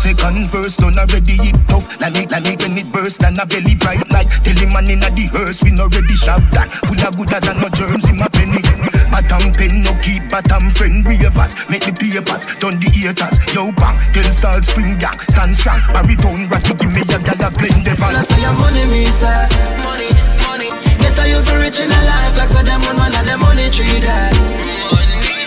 [0.00, 3.44] Second verse done already it tough Like me, like me when it burst and a
[3.44, 6.96] belly bright like Tell him man inna the hearse we no ready shop that Full
[7.04, 8.64] of good as and no germs in my penny
[9.12, 13.96] Bottom pen no keep bottom friend ravers Make the papers, done the haters Yo bang,
[14.12, 18.10] ten stall spring gang Stand strong, baritone ratty give me a gal a blend devil
[18.12, 19.48] Last say your money me side.
[19.84, 20.10] Money,
[20.44, 20.68] money.
[21.00, 23.40] Get a you for rich in a life, like say them one one of them
[23.40, 24.32] money tree that.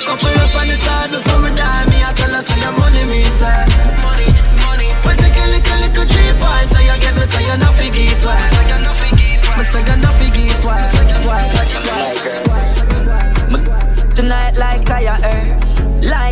[0.08, 3.04] Couple up on the side before me die, me I tell her say your money
[3.10, 3.70] me side.
[4.04, 4.30] Money,
[4.62, 4.90] money.
[5.02, 8.38] Put a little little three points, so you get me, so you not forget why.
[9.58, 10.93] Me say you not forget why.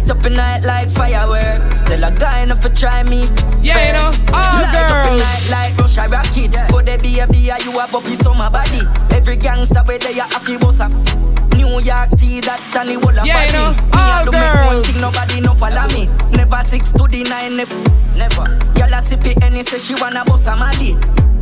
[0.01, 1.79] Light up a night like fireworks.
[1.79, 3.27] Still a guy enough to try me.
[3.61, 5.19] Yeah, you know, all Light up a girls.
[5.21, 6.71] night like Russia rocket.
[6.71, 8.81] Go there be a be a you a bumpy summer body.
[9.15, 10.91] Every gangster where they a happy boss up.
[11.82, 13.58] New York tea that and the whole of Yeah, you body.
[13.58, 14.86] know, Me a all do me own girls.
[14.86, 16.04] thing, nobody no follow me.
[16.38, 17.74] Never six to the nine, ne-
[18.13, 18.46] never.
[18.78, 20.94] Girl a sip it any say she wanna bust a mali.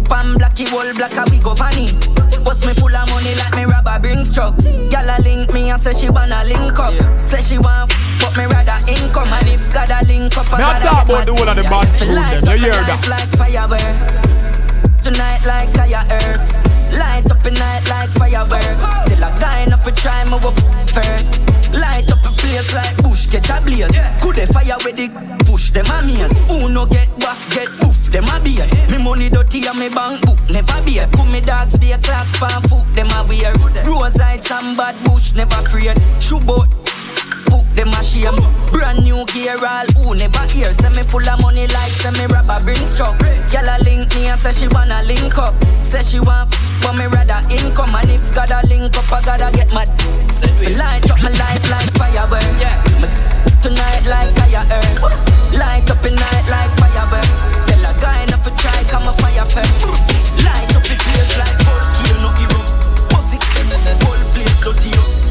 [0.08, 1.92] Pam blacky wall black a we go vanny.
[2.48, 4.56] Bust me full of money like me robber bring truck.
[4.64, 6.96] Girl a link me and say she wanna link up.
[7.28, 7.92] Say she want,
[8.24, 9.28] but me rather income.
[9.36, 11.50] And if God a link up, I Me a gotta talk about the my whole
[11.52, 13.04] of the bad tune Light you up hear that?
[13.12, 14.24] life like fireworks.
[15.04, 16.56] Tonight like fireworks.
[16.98, 18.86] Light up a night like fireworks.
[19.08, 20.56] Till a guy enough to try me up
[20.90, 21.40] first.
[21.74, 23.92] Light up a place like bush catch a blaze.
[24.22, 25.08] Could they fire with the
[25.46, 26.38] push them a maze?
[26.50, 28.66] Who no get buff get boof them a beer.
[28.90, 31.08] Me money dirty and me bank book never beer.
[31.14, 33.54] Could me dogs be a clocks fan foot them a wear.
[33.86, 35.98] Rose heights and bad bush never afraid.
[36.20, 36.68] Shoe boat
[37.50, 38.38] Book them a shame.
[38.72, 40.72] Brand new gear all who never hear.
[40.78, 43.18] Say me full of money like say me robber bring truck.
[43.52, 45.54] Gyal a link me and say she wanna link up.
[45.84, 47.96] Say she want but me rather income.
[47.96, 49.90] And if God a link up I gotta get mad.
[50.60, 52.44] Light up my life like firework
[53.00, 53.08] Me
[53.62, 55.04] Tonight like fire earth
[55.52, 57.28] Light up the night like firework
[57.68, 59.88] Tell a guy not to try come a fire first
[60.46, 62.30] Light up the place like volcano
[63.10, 63.44] Bust it,
[64.04, 65.29] whole place dirty up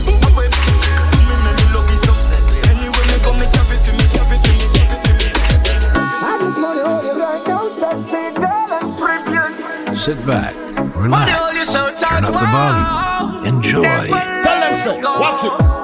[10.08, 10.54] Sit back,
[10.96, 13.82] relax, turn up the volume, enjoy.
[13.82, 14.96] Tell them so.
[15.20, 15.77] Watch it.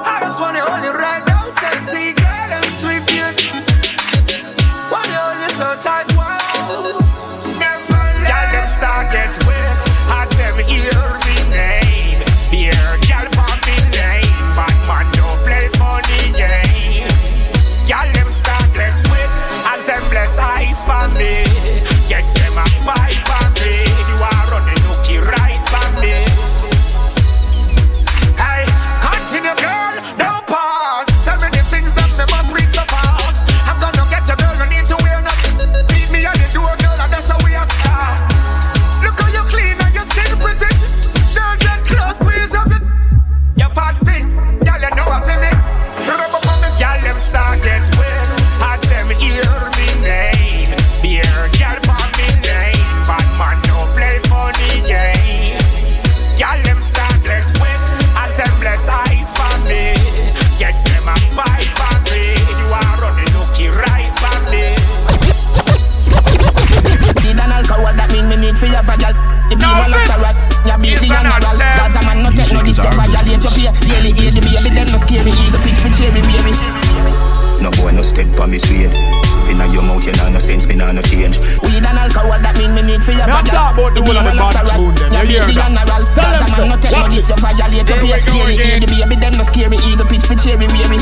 [83.55, 85.71] Talk about the whole of the demon bad tune them, your you hear that?
[86.15, 87.23] Tell them so, man no take no watch it.
[87.23, 88.79] you violate Here we go again.
[88.83, 89.77] the baby, them no scare me.
[89.87, 90.99] Eagle pitch for cherry, baby.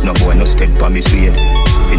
[0.00, 1.36] No boy no step on me suede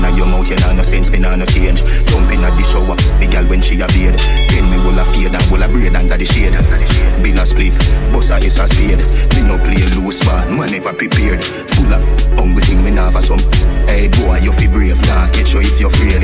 [0.03, 1.79] Inna your mouth you know no sense, me nah no change
[2.11, 4.19] Jump inna the shower, the girl when she a beard
[4.51, 6.53] Then me will a fade and will a braid under the shade.
[7.23, 7.79] Bill a spliff,
[8.11, 9.01] boss a is a spade.
[9.33, 11.39] Me no play loose ball, man never prepared.
[11.39, 12.03] Full of
[12.35, 13.41] hungry thing, me never some.
[13.87, 16.21] Hey boy, you fi brave, nah catch you if you're afraid.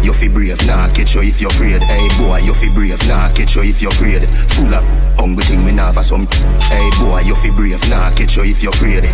[0.00, 1.82] You fi brave, nah catch you if you're afraid.
[1.84, 4.22] Hey boy, you fi brave, nah catch you if you're afraid.
[4.24, 4.84] Full of
[5.18, 6.30] hungry thing, me never some.
[6.70, 9.04] Hey boy, you fi brave, nah catch you if you're afraid.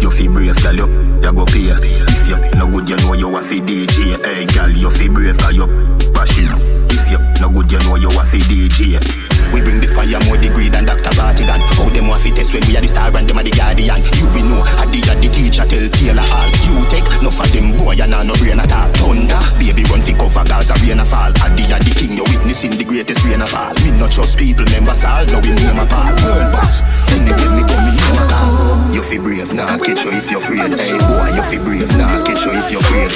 [0.00, 0.88] You fi brave, girl, you,
[1.20, 1.68] you go pay.
[1.68, 4.16] If you no good, you know you a fi DJ.
[4.24, 5.66] Hey girl, you fi brave, cause you
[6.12, 6.48] passion.
[6.90, 9.31] If you no good, you know you a DJ.
[9.52, 11.12] We bring the fire more degree than Dr.
[11.12, 11.60] Bartigan.
[11.76, 14.00] How them want fi test when we are the star and them are the guardian.
[14.16, 16.48] You be know, I did the teacher tell Taylor all.
[16.64, 18.88] You take no for them boy and no brain at all.
[18.96, 21.28] Thunder, baby run fi cover Gaza rain a fall.
[21.44, 23.76] I did the king, you witnessing the greatest rain of all.
[23.84, 25.28] Me not trust people, members all.
[25.28, 26.08] Now we name a call.
[26.24, 26.80] World boss,
[27.12, 28.56] anyway me go me name a call.
[28.96, 30.72] You fi brave, nah catch you if you're afraid.
[30.80, 33.12] Hey boy, you fi brave, nah catch you if you're afraid.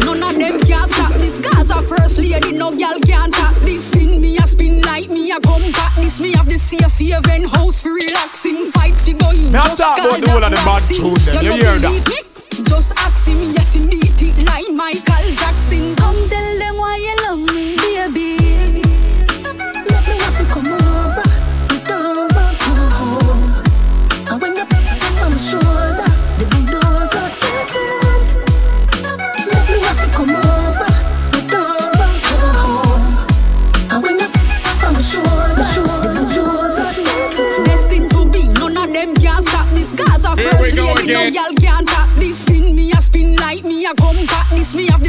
[0.00, 4.20] None of them can stop this Gaza first lady, no girl can tap this Spin
[4.20, 7.44] me a spin like me a come back This me have the safe haven.
[7.48, 10.44] House for relaxing Fight fi go in, Me a just talk call about the whole
[10.44, 10.96] of the that bad vaccine.
[10.96, 11.92] tune them, you no hear that?
[12.08, 12.64] me?
[12.64, 15.94] Just ask him, yes he beat it like Michael Jackson.
[15.96, 18.39] Come tell them why you love me, baby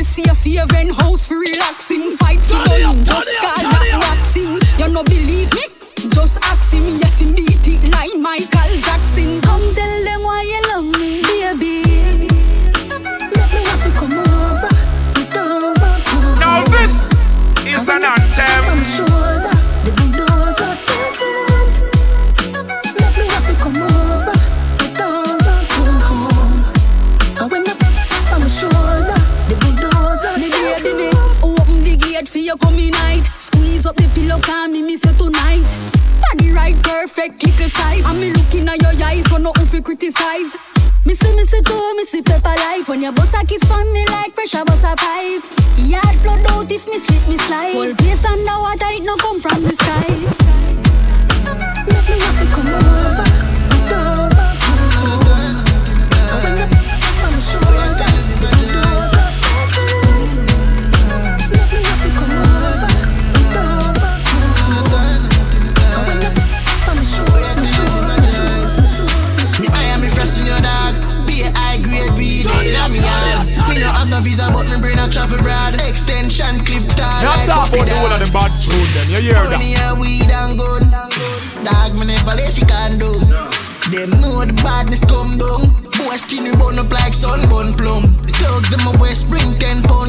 [0.02, 3.81] Have the safe house for relaxing Fight for going, just call
[44.62, 47.74] pressure bust a pipe Yard flood out if me slip me slide.
[47.74, 48.81] Whole place underwater
[84.02, 85.70] Them know the badness come down.
[85.94, 88.18] Boy skinny bun up like sunburn plum.
[88.26, 90.01] The thugs them a west bring ten pound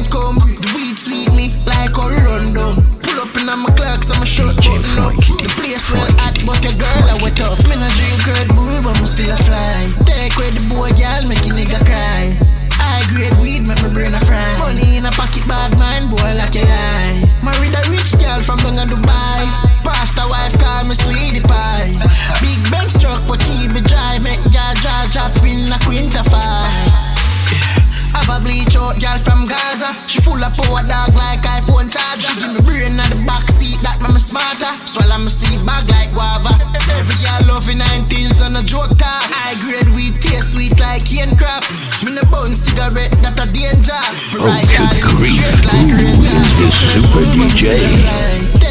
[29.83, 30.07] Gaza.
[30.07, 32.27] She full of power dog like iPhone charger.
[32.27, 34.71] She give me brain at the back seat that make me smarter.
[34.87, 36.55] Swallow my seat bag like guava.
[36.95, 39.23] Every girl love in 19s on a joke talk.
[39.27, 41.63] High grade weed taste sweet like cane crap.
[42.03, 43.99] Me no bun cigarette that a danger.
[44.35, 45.43] Oh, good grief.
[45.67, 48.62] Who is this super DJ?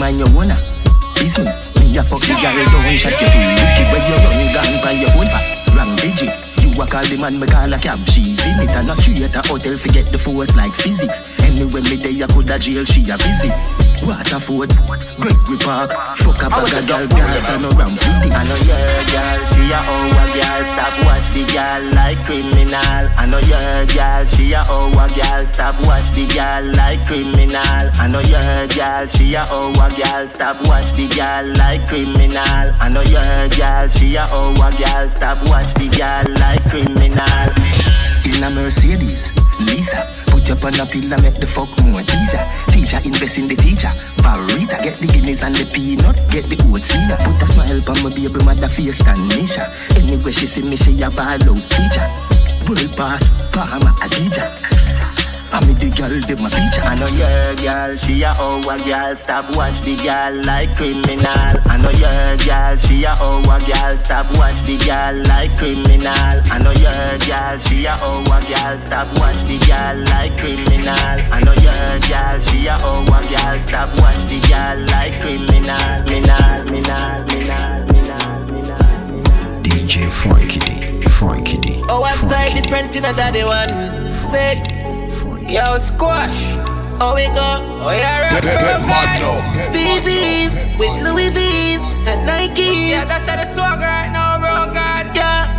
[0.00, 0.56] Mind your owner
[1.14, 1.60] business.
[1.78, 3.44] Me a fuck the girl, don't shut your fool.
[3.44, 5.28] Wicked where you run gun by your phone.
[5.76, 6.49] Wrong.
[6.70, 7.98] You a call the man, me call a cab.
[8.08, 9.74] She's in it and a straight a hotel.
[9.76, 11.20] Forget the force like physics.
[11.42, 12.84] Anyway, me day I coulda jail.
[12.84, 13.54] She a visit.
[14.00, 14.72] Waterford,
[15.20, 15.92] Gregory Park.
[16.16, 18.32] Fuck a bag of girl, Gaza no ramp with it.
[18.32, 18.80] I know your
[19.12, 20.64] girl, she a our girl.
[20.64, 23.04] Stop watch the girl like criminal.
[23.20, 25.44] I know your girl, she a our girl.
[25.44, 27.84] Stop watch the girl like criminal.
[28.00, 30.24] I know your girl, she a our girl.
[30.26, 32.64] Stop watch the girl like criminal.
[32.80, 35.08] I know your girl, she a our girl.
[35.12, 37.50] Stop watch the girl like criminal.
[38.22, 42.38] In a Mercedes, Lisa, put your on a pillar, make the fuck more teaser.
[42.70, 43.90] Teacher invest in the teacher.
[44.22, 47.98] Varita, get the guineas and the peanut, get the oats in Put a smile on
[48.06, 49.66] my baby mother face and Nisha.
[49.98, 51.42] Anyway, she see me, she a ball out
[51.74, 52.06] teacher.
[52.68, 54.69] World boss, farmer, a teacher.
[55.52, 56.86] I mean the girl, they my feature.
[56.86, 59.16] I know your girl, she a our girl.
[59.16, 61.26] Stop watch the girl like criminal.
[61.66, 63.96] I know your girl, she a our girl.
[63.98, 66.14] Stop watch the girl like criminal.
[66.54, 68.78] I know your girl, she a our girl.
[68.78, 70.94] Stop watch the girl like criminal.
[70.94, 73.56] I know your girl, she a our girl.
[73.58, 75.82] Stop watch the girl like criminal.
[76.06, 78.78] Minal, minal, minal, minal.
[79.66, 81.82] DJ Frankie D, Frankie D.
[81.90, 84.08] Oh, I style different in a daddy one.
[84.10, 84.79] Six.
[85.50, 86.54] Yo, squash.
[87.02, 87.42] Oh, we go.
[87.82, 88.40] Oh, yeah, right.
[88.40, 89.42] Get, get mad now.
[89.74, 92.90] VVs with Louis V's and Nikes.
[92.90, 94.72] Yeah, that's the swag right now, bro.
[94.72, 95.10] God.
[95.10, 95.50] Yeah.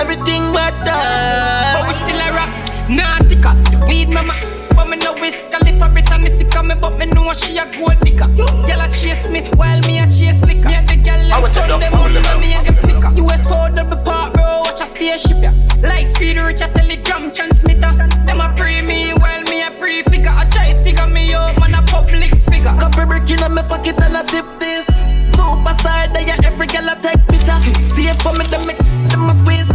[0.00, 1.82] Everything but that.
[1.82, 2.52] But we still a rock.
[2.86, 4.51] Nautica, the weed mama.
[4.74, 7.98] But me know it's Khalifa Brittany sick of me, but me know she a gold
[8.00, 8.28] digger.
[8.28, 10.68] Girl a chase me while me a chase liquor.
[10.68, 13.10] Me and the girl them son them on me and them snicker.
[13.20, 15.54] UFO double part, bro, watch a spaceship yeah.
[15.82, 17.92] Light speed reach a telegram transmitter.
[18.26, 20.30] Them a pre me while me a pre figure.
[20.30, 22.74] I try figure me out, man a public figure.
[22.78, 24.86] Couple brick in my pocket and I tip this.
[25.34, 27.60] Superstar, they a every girl I take picture.
[27.84, 28.78] See it for me, them make
[29.10, 29.70] them a squeeze.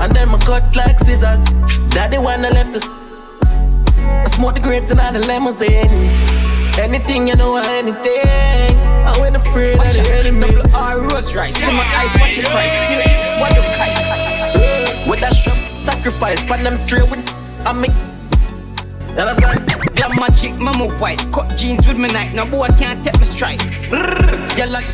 [0.00, 1.44] And then my cut like scissors.
[1.90, 3.01] Daddy wanna left us.
[4.02, 5.88] I smoke the grapes and all the lemons in.
[6.80, 8.78] Anything you know, anything.
[9.06, 10.40] I went afraid of the enemy.
[10.40, 11.54] Double R Rolls Royce.
[11.54, 12.72] See my eyes watching price.
[12.72, 13.40] Still it.
[13.40, 15.08] What the kite?
[15.08, 16.42] With that shrimp sacrifice.
[16.44, 17.20] Find them straight with
[17.66, 17.90] I make.
[19.12, 19.68] You understand?
[19.94, 21.20] Glam magic, mama white.
[21.32, 22.34] Cut jeans with me night.
[22.34, 23.62] No boy can't take me strike.
[24.56, 24.86] Yeah, like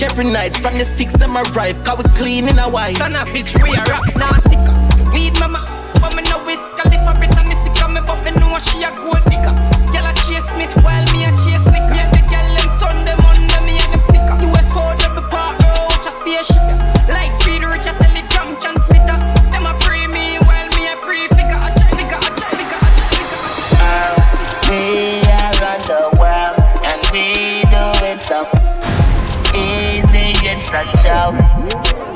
[0.00, 1.82] every night from the six them arrive.
[1.82, 2.96] Cause we clean in a white.
[2.96, 5.12] Son of bitch, we a rock nautica.
[5.12, 5.75] Weed mama.
[8.56, 9.52] But me she a gold digger.
[9.92, 11.92] Girl a chase me while me a chase liquor.
[11.92, 14.32] Me and the girl them son them under me and them sticker.
[14.32, 16.64] UFO double part, oh, watch a spaceship.
[16.64, 17.12] Yeah.
[17.12, 19.20] Light speed reach a telegram transmitter.
[19.52, 21.52] Them a pre me while me a pre figure.
[21.52, 24.24] I try figure, I try figure, I try figure.
[24.72, 28.40] We are on the world and we do it so
[29.52, 31.36] easy, it's a joke.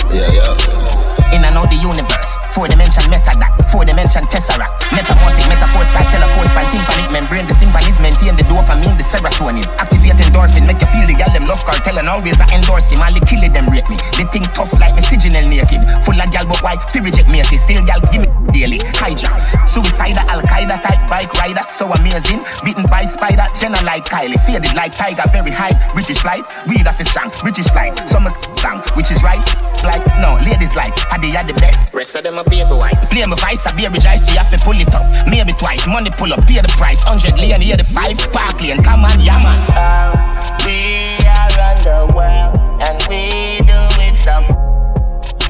[0.09, 1.37] Yeah, yeah.
[1.37, 6.11] In and out the universe, four dimension method that, four dimension tesseract, metamorphic metaphor style,
[6.11, 10.83] telephone span, tympanic membrane, the symbolism maintain the dopamine, in the serotonin, activate endorphin, make
[10.83, 13.41] you feel the gal them love cartel and always I endorse him, all the kill
[13.47, 13.97] them rate me.
[14.19, 16.75] They think tough like me signal naked, full of gal but why?
[16.83, 18.83] Fi reject me, still gal give me daily.
[18.99, 19.31] Hijack,
[19.71, 22.90] suicidal Al Qaeda type bike rider, so amazing, beaten
[23.61, 27.69] Jenna like Kylie, faded like tiger, very high, British flight, weed off his strong, British
[27.69, 28.25] flight, some
[28.65, 29.45] bang, which is right,
[29.85, 31.93] like no, ladies like, how they are the best.
[31.93, 32.97] Rest of them a baby white.
[33.11, 35.05] Play my vice, a baby jive, she have to pull it up.
[35.29, 37.05] Maybe twice, money pull up, pay the price.
[37.05, 39.61] 100 lane, here the five, park lane, come on, yeah man.
[39.77, 40.17] Uh,
[40.65, 44.41] we are on the world, and we do it so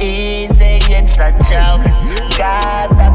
[0.02, 1.86] easy, it's a joke.
[2.34, 3.09] Gaza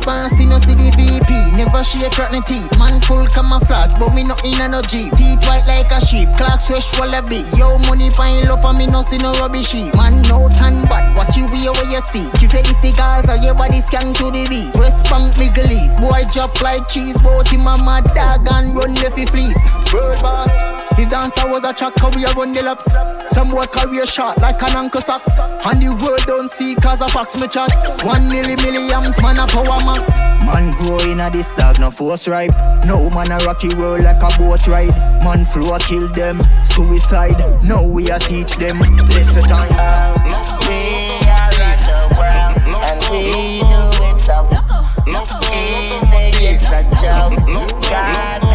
[0.00, 1.56] Boss, see no see the VP.
[1.56, 2.70] Never shake rotten teeth.
[2.78, 5.12] Man full camouflage, but me no in no Jeep.
[5.16, 6.28] Teeth white like a sheep.
[6.36, 7.42] Clocks fresh wallaby.
[7.56, 9.94] Yo, money pile up and me no see no rubbish heap.
[9.94, 11.16] Man, no tan bad.
[11.16, 12.30] Watch you way where you speak.
[12.40, 14.74] You fed the stickers or your body scan to the beat.
[14.78, 16.00] West Bank, Middle East.
[16.00, 17.18] Boy, drop like cheese.
[17.20, 19.64] Both him a mad dog and run the fi fleece.
[19.92, 20.77] World boss.
[20.96, 22.86] If dancer was a track, how we a run the laps.
[23.34, 25.38] Some boy career shot like an uncle socks.
[25.38, 27.70] And the world don't see cause of facts me chat.
[28.04, 30.08] One milli millions, man a power max.
[30.46, 32.54] Man grow in a this dog, no force ripe.
[32.86, 34.96] No man a rocky world like a boat ride.
[35.22, 37.62] Man flow kill them, suicide.
[37.62, 38.78] No we a teach them.
[39.08, 39.68] Listen time.
[40.66, 44.46] We are in the world, and we do it so
[45.52, 47.36] easy, it's a joke.
[47.82, 48.47] Gaza,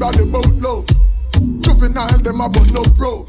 [0.00, 0.88] by the boatload.
[1.60, 3.28] Juvenile, them a bun no pro.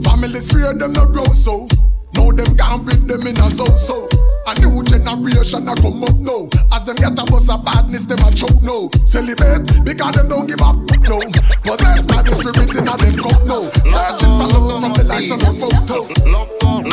[0.00, 1.68] Families fear them no grow so.
[2.16, 4.08] Now them can't beat them in a so so.
[4.48, 6.48] A new generation a come up now.
[6.72, 8.88] As them get a bus of badness, them a choke now.
[9.04, 11.20] Celebrate because them don't give up no.
[11.68, 13.68] Possessed by the spirit in a them cup now.
[13.84, 16.08] Searching for love from the lights on her photo.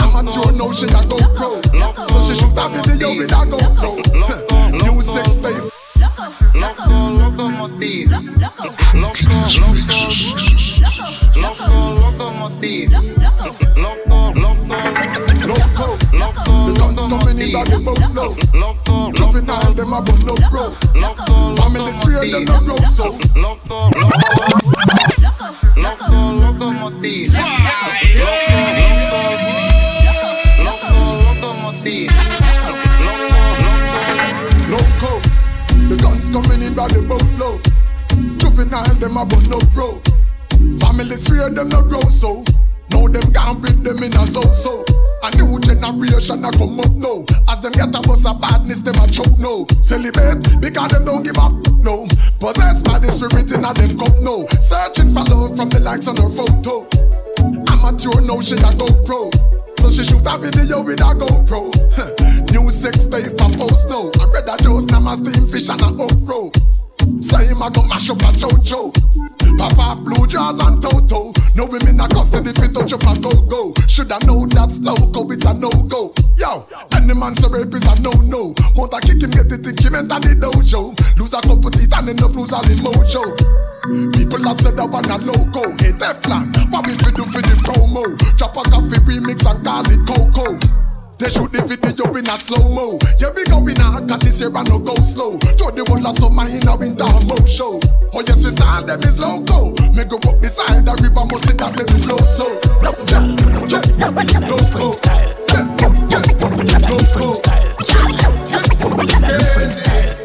[0.04, 1.56] Amateur now she a go pro.
[2.12, 4.04] So she shoot a video with a GoPro.
[4.84, 5.72] New sex tape.
[6.54, 7.17] Loco,
[7.58, 8.12] locomotive.
[8.12, 9.24] Loco, loco,
[9.58, 10.12] loco.
[11.36, 11.66] Loco,
[12.00, 12.92] locomotive.
[14.96, 16.48] Loco, loco.
[17.10, 18.54] coming in by the boatload.
[18.54, 20.72] Loco, juvenile, them a bun no grow.
[21.56, 23.18] Family three them no grow so.
[23.36, 24.22] Loco, loco,
[25.76, 26.10] loco,
[26.42, 27.34] locomotive.
[27.34, 27.58] Loco,
[28.78, 29.47] loco,
[36.42, 37.62] coming in by the boatload.
[38.38, 39.98] Juvenile, them a bun no grow.
[40.78, 42.44] Family fear them no grow so.
[42.94, 44.86] Now them can't beat them in a so so.
[45.26, 47.26] A new generation a come up now.
[47.50, 49.66] As them get a bus of badness, them a choke now.
[49.82, 52.06] Celebrate because them don't give up no.
[52.38, 54.46] Possessed by the spirit in a them cup no.
[54.62, 56.86] Searching for love from the likes on her photo.
[57.74, 59.34] Amateur now she a GoPro.
[59.82, 61.74] So she shoot a video with a GoPro.
[62.58, 64.10] New sex tape a post now.
[64.18, 66.50] I read a dose now my steam fish and a upro.
[67.22, 68.90] Say him a go mash up a chocho.
[69.58, 71.34] Pop off blue jaws and toto.
[71.56, 73.74] No women a custody fit touch up a go-go.
[73.88, 76.12] Shoulda know that's loco, it's a no-go.
[76.36, 76.66] Yo,
[76.98, 78.56] any man so rape is a no-no.
[78.76, 80.98] Mount kick him, get it, think him enter the dojo.
[81.20, 83.22] Lose a couple teeth and end up lose all the mojo.
[84.18, 85.78] People are said up on a logo.
[85.78, 88.18] Hey Teflon, what we fi do for the promo?
[88.36, 90.87] Drop a coffee remix and call it Coco.
[91.18, 93.02] They shoot the video in a slow mo.
[93.18, 95.34] Yeah, we going hard, got this year and no go slow.
[95.58, 97.82] Throw the whole of summer in a winter mo show.
[98.14, 99.74] Oh yes, we style them is loco.
[99.98, 102.46] Me go up beside the river, must sit and make me flow so.
[102.86, 103.34] Yeah, yeah,
[103.66, 103.82] yeah,
[104.94, 105.26] style.
[105.50, 106.22] Yeah, yeah, yeah,
[107.34, 107.66] style.
[107.82, 108.14] Yeah,
[109.26, 110.22] yeah, style.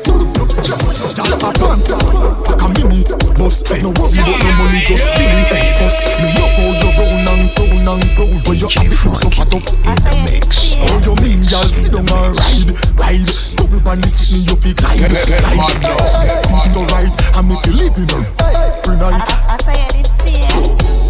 [1.08, 1.96] Style a panda,
[2.44, 3.00] like a mini
[3.40, 3.64] bus.
[3.80, 5.72] No worry about no money, just give me a.
[6.20, 9.64] Me love how you roll and roll and roll, but you have so fat up
[11.66, 13.30] you sit down and ride, ride.
[13.56, 15.22] Double bunny sitting, you feel glide, glide.
[16.46, 19.28] Thinking no right, I'm if you living on every night.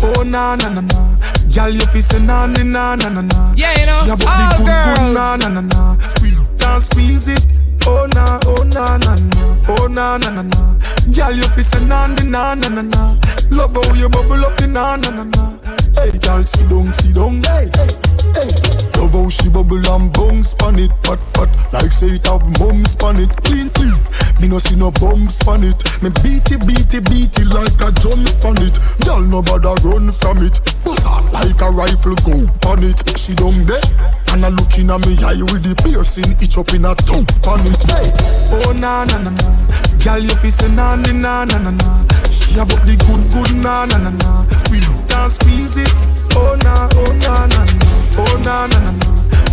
[0.05, 1.17] Oh na na na na,
[1.55, 3.55] girl you feel say na na na na na.
[3.57, 4.99] Yeah, you know, She all big good girls.
[4.99, 5.97] good na na na na.
[6.09, 7.43] Squeeze and squeeze it.
[7.87, 10.75] Oh na, oh na na na, oh na na na na.
[11.15, 13.17] Girl you feel say na na na na na.
[13.51, 15.59] Love how you bubble up the na na na na.
[15.95, 17.43] Hey, girl sit down, sit down.
[17.43, 17.89] Hey, hey,
[18.35, 18.92] hey.
[18.99, 21.51] Love how she bubble and bounce pan it, pat pat.
[21.73, 23.95] Like say it have mums pan it, clean clean.
[24.41, 25.79] Me no see no bumps pan it.
[26.03, 28.79] Me beat it, beat it, beat it like a drum pan it.
[29.05, 30.61] Girl no bother run from it.
[30.85, 32.99] Bust out like a rifle go pan it.
[33.19, 33.83] She down there
[34.33, 37.61] and a looking at me eye with the piercing itch up in a tongue pan
[37.67, 37.83] it.
[37.91, 38.09] Hey,
[38.63, 39.51] oh na na na na.
[40.03, 41.91] Girl you feel say na na na na na.
[42.31, 44.47] She have up the good good na na na na.
[44.63, 45.93] Squeeze and squeeze it.
[46.35, 47.91] Oh na oh na na na.
[48.19, 49.09] Oh na na na na.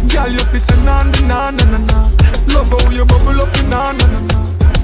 [0.10, 1.98] Girl you feel say na na na na na.
[2.54, 4.38] Love how you bubble up in na na na na.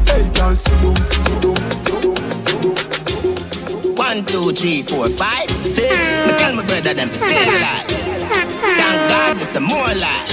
[0.10, 3.96] Hey girl sit down sit down sit down sit down.
[3.96, 5.89] One, two, three, four, five, six.
[6.28, 7.86] Me tell my brother them to stay alive.
[7.89, 10.32] Thank God there's some more life.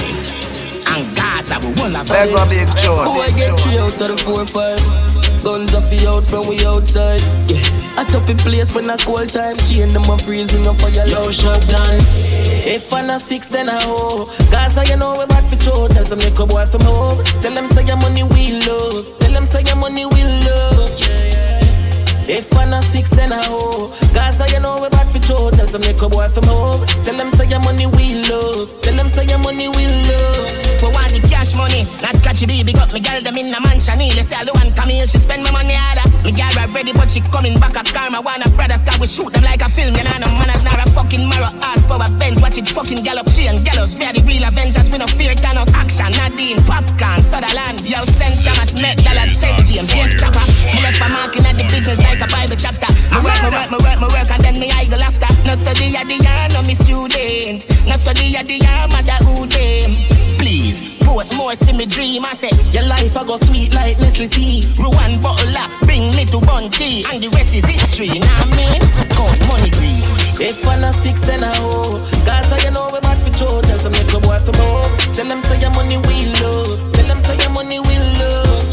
[0.93, 3.05] And Gaza we will have Leg a big joy.
[3.05, 5.12] Boy, get three out of the four five.
[5.43, 7.19] Guns off the out from we outside.
[7.51, 7.63] Yeah.
[7.99, 9.59] I top a place when I call time.
[9.67, 11.99] Chain them a freeze ring a fire low shot down.
[12.63, 14.31] If I'm a six, then I hoe.
[14.55, 15.89] Gaza, you know we bad for throw.
[15.89, 17.19] Tell some little boy from home.
[17.43, 19.11] Tell them say your money we love.
[19.19, 20.95] Tell them say your money we love.
[21.03, 22.39] Yeah, yeah.
[22.39, 23.91] If I'm a six, then I hoe.
[24.15, 25.51] Gaza, you know we bad for throw.
[25.51, 26.87] Tell some little boy from home.
[27.03, 28.71] Tell them say your money we love.
[28.81, 30.47] Tell them say your money we love.
[30.83, 31.21] Want the
[31.53, 32.73] cash money, not scratchy baby.
[32.73, 34.01] Got me girl them in a mansion.
[34.01, 36.09] You say I the one come here, she spend my money harder.
[36.25, 38.21] Me girl ready, but she coming back a karma.
[38.21, 39.95] Wanna brothers, cause we shoot them like a film.
[39.95, 41.53] You know, no manners, not a fucking marrow.
[41.63, 43.29] Ass power Benz, watch it fucking gallop.
[43.29, 44.89] She and gallows, we are the real Avengers.
[44.91, 45.71] We no fear Thanos.
[45.77, 47.85] Action, Nadine, popcorn, Sutherland.
[47.85, 49.57] Yo, send some at net, dollar, St.
[49.69, 50.45] James, yes, chopper.
[50.73, 52.89] Me left my marking at the business like a Bible chapter.
[53.13, 55.29] Me work, me work, me work, me work, and then me idle after.
[55.45, 57.67] No study at the year, no me student.
[57.85, 60.12] No study at the year, mother who them.
[60.53, 62.27] Please, put more see me dream.
[62.29, 64.61] I say, Your life I go sweet like Nestle tea.
[64.77, 68.21] me one bottle up, bring me to Bunty, and the rest is history.
[68.21, 68.85] Now I mean,
[69.17, 70.05] count money green.
[70.37, 72.05] If I'm a six, then I hoe.
[72.29, 73.65] Gaza, you know we bad for Joe.
[73.65, 74.93] Tell some little boy from home.
[75.17, 76.85] Tell them say your money we love.
[76.93, 78.69] Tell them say your money we love.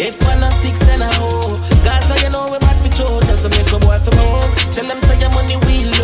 [0.00, 1.60] If I'm a six, then I hoe.
[1.84, 3.20] Gaza, you know we bad for Joe.
[3.20, 4.48] Tell some little boy from home.
[4.72, 5.97] Tell them say your money we love.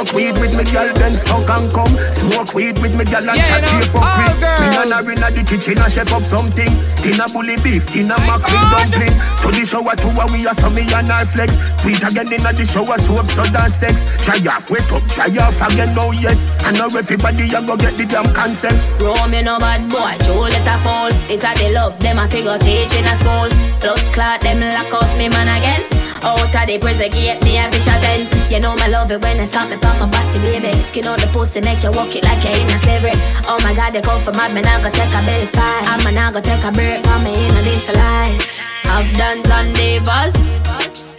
[0.00, 1.92] Smoke weed with me girl, then fuck and come.
[2.08, 4.32] Smoke weed with me girl and Yeah, chat you know, here for quick.
[4.32, 4.88] Me girls.
[4.88, 6.72] and her inna the kitchen and chef up something.
[7.04, 9.12] Tina bully beef, Tina mackerel dumpling.
[9.44, 11.60] To the shower to and we are some me and our flex.
[11.84, 14.08] Tweet again inna the shower soap, so dance sex.
[14.24, 16.48] Try off, wait up, try off again, no yes.
[16.64, 18.80] I know everybody a go get the damn consent.
[19.04, 21.12] Rome, you no bad boy, Joe let her fall.
[21.28, 23.52] It's a they love them, I figure teach in a school.
[23.84, 25.84] Blood clot, them lock up me man again.
[26.22, 28.28] Out of the prison gate, me a bitch a tent.
[28.52, 30.68] You know my love it when it's something from my body, baby.
[30.84, 33.16] Skin on the pussy, make you walk it like you're in a slavery.
[33.48, 35.88] Oh my God, they come for mad, man, I go take a belly fight.
[35.88, 38.60] I'm going to take a break, come me in a this life.
[38.84, 40.36] I've done on divas,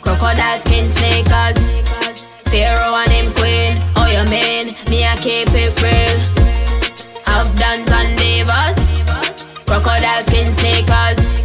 [0.05, 1.57] crocodile skin sneakers.
[2.53, 6.17] Pharaoh and him queen, oh you mean, me I keep it real.
[7.25, 8.77] I've done on divas,
[9.65, 11.41] crocodile skin sneakers.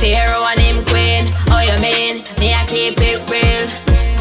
[0.00, 1.28] Pharaoh and him queen.
[1.52, 2.24] Oh, you mean me?
[2.24, 2.29] I
[2.70, 3.66] keep it real.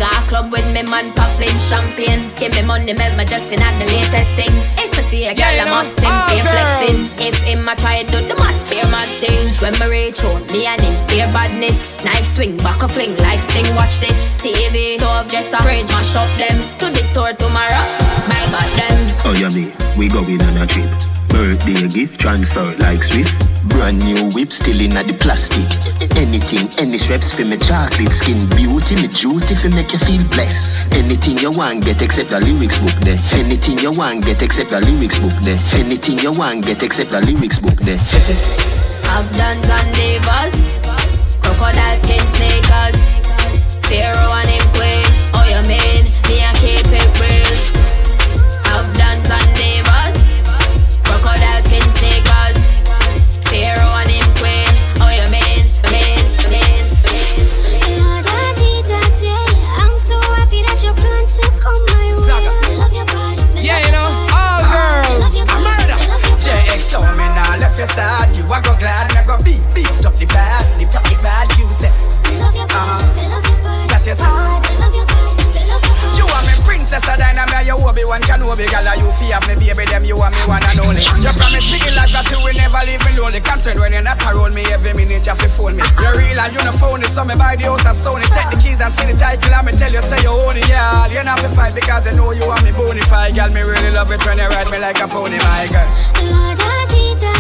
[0.02, 2.26] Got a club with me man popping champagne.
[2.42, 4.66] Give me money, make me just in at the latest things.
[4.82, 7.30] If I see a girl, yeah, I'm on sim, fear flexing.
[7.30, 9.54] If him I try do the mad fear mad thing.
[9.62, 12.02] When me reach home, me and him fear badness.
[12.04, 13.70] Knife swing, back a fling like sting.
[13.76, 16.58] Watch this TV, stove, just a fridge, mash up them.
[16.82, 17.86] To the store tomorrow,
[18.26, 18.98] buy back them.
[19.28, 19.70] Oh, yeah, me,
[20.00, 21.19] we going on a trip.
[21.30, 23.38] Birthday gift transfer like Swift.
[23.70, 25.68] Brand new whip still in the plastic.
[26.18, 28.48] Anything, any straps for me chocolate skin.
[28.58, 30.94] Beauty, me duty for make you feel blessed.
[30.94, 33.20] Anything you want, get except the lyrics book there.
[33.34, 35.60] Anything you want, get except the lyrics book there.
[35.74, 38.00] Anything you want, get except the lyrics book there.
[39.10, 40.56] I've done and divas,
[41.42, 42.98] crocodile skin sneakers,
[43.88, 45.06] Pharaoh and him queen.
[45.34, 46.44] Oh, you mean me?
[46.46, 47.39] I keep it real.
[67.80, 68.36] Your side.
[68.36, 71.48] You are go glad, me go beat, beat up the bad, lift up the bad.
[71.56, 73.00] You say, uh-huh.
[73.88, 74.28] Got you say.
[76.20, 79.88] You are me princess, a dynamite, you Obi Wan Kenobi, girl, you fear me, baby,
[79.88, 81.00] them you are me one and only.
[81.24, 83.40] You promise me life that you will never leave me lonely.
[83.40, 85.84] Concerned when you're not around me, every minute you feel phone me.
[86.04, 88.28] You're real and you no phony, so me buy the house and stone it.
[88.36, 90.68] Take the keys and see the title and me tell you say you own it,
[90.68, 91.08] yeah.
[91.08, 93.48] You not fi fight because you know you are me bonafide, girl.
[93.56, 96.79] Me really love it when you ride me like a pony, my girl.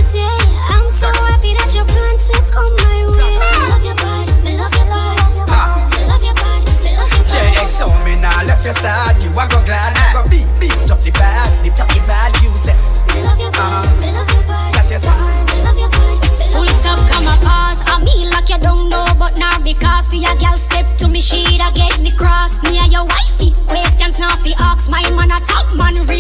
[0.10, 0.74] Lord, I need that, yeah.
[0.74, 3.38] I'm so happy that you plan to come my way.
[3.38, 5.22] Me love your body, me love your body.
[5.94, 7.30] Me love your body, me love your body.
[7.30, 9.22] JX, so me now left your side.
[9.22, 12.34] You are go glad, I go beat, beat up the bad, lift up the bad.
[12.42, 12.74] You say,
[13.14, 14.02] Me love your body, uh-huh.
[14.02, 14.74] me love your body.
[14.74, 15.14] got you say.
[15.14, 16.18] Me love your body,
[16.50, 17.80] Full stop, come a pause.
[17.86, 21.22] I mean like you don't know, but now because for your girl step to me,
[21.22, 22.58] she da get me cross.
[22.66, 24.90] Me and your wifey, questions now fi ask.
[24.90, 26.19] My man a top man, real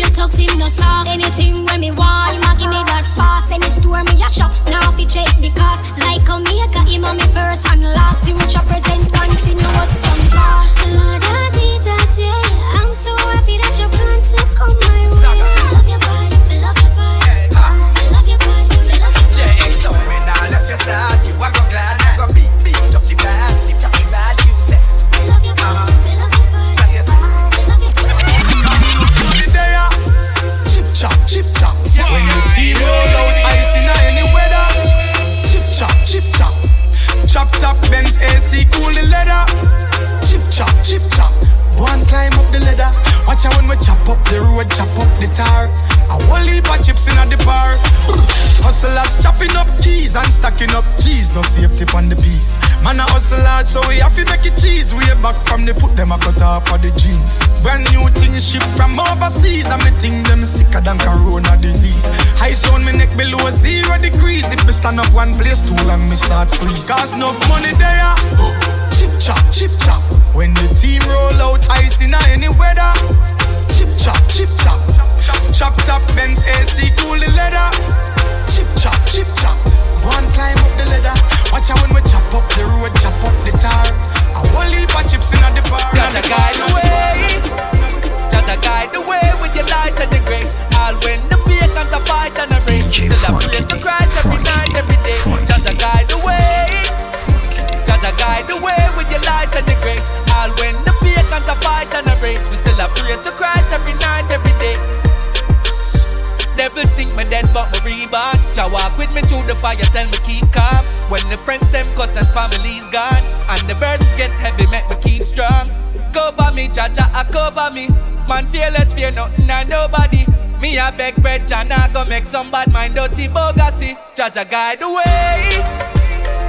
[118.51, 120.25] Fearless, fear nothing and nobody.
[120.61, 123.95] Me a beg bread, Jah nah go make some bad mind dirty bogacy.
[124.15, 125.61] Jah Jah guide the way.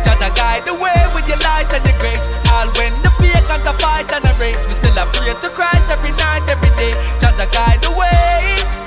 [0.02, 2.26] Jah guide the way with your light and your grace.
[2.50, 5.90] All when the pagans are fight and a race, we still a pray to Christ
[5.90, 6.92] every night, every day.
[7.20, 8.80] Jah guide the way.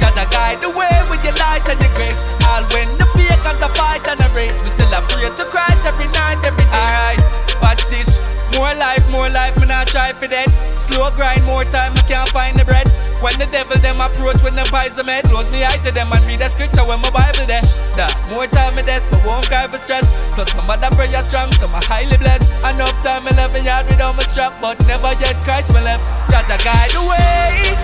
[0.00, 2.24] Jaja guide the way with your light and your grace.
[2.48, 5.84] All when the pagans are fight and a race, we still a pray to Christ
[5.84, 6.72] every night, every day.
[6.72, 7.20] Alright,
[7.60, 8.29] watch this.
[8.56, 10.48] More life more life, me not try for that.
[10.78, 12.86] Slow grind, more time, I can't find the bread.
[13.20, 16.08] When the devil them approach with them pies of med, close me eye to them
[16.08, 17.60] and read the scripture when my Bible there.
[17.98, 20.08] Nah, more time me desk, but won't cry for stress.
[20.32, 22.48] Plus my mother prayer strong, so I'm highly blessed.
[22.64, 26.00] Enough time 11 yard without my strap, but never yet Christ me left.
[26.32, 27.76] Jaja guide the way.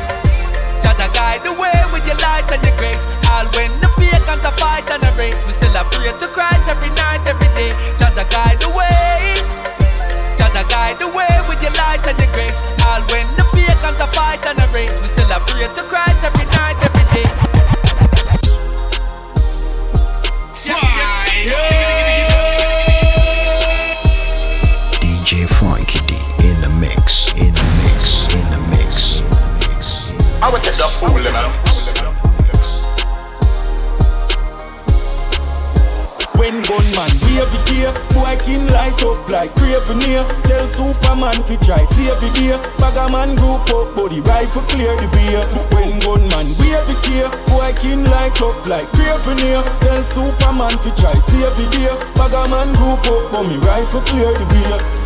[0.81, 3.05] Jaja guide the way with your light and your grace.
[3.29, 6.64] All when the pagans are fight and a race, we still have pray to Christ
[6.73, 7.77] every night, every day.
[8.01, 9.56] Jaja guide the way.
[10.37, 12.62] Jaja guide the way with your light and your grace.
[12.84, 16.24] All when the pagans are fight and a race, we still have pray to Christ
[16.24, 17.28] every night, every day.
[25.01, 26.14] DJ Frankie D
[26.49, 29.22] in the mix, in the mix, in the mix.
[30.43, 31.66] I would take the fool, man.
[36.47, 40.22] When gunman wave it here, boy can light up like craven here.
[40.47, 42.57] Tell Superman fi try save it here.
[42.78, 45.42] Bagger man group up, body rifle clear the beer.
[45.74, 49.59] When gunman wave it here, boy can light up like craven here.
[49.82, 51.99] Tell Superman fi try save it here.
[52.14, 55.06] Bagger man group up, but me rifle clear the beer.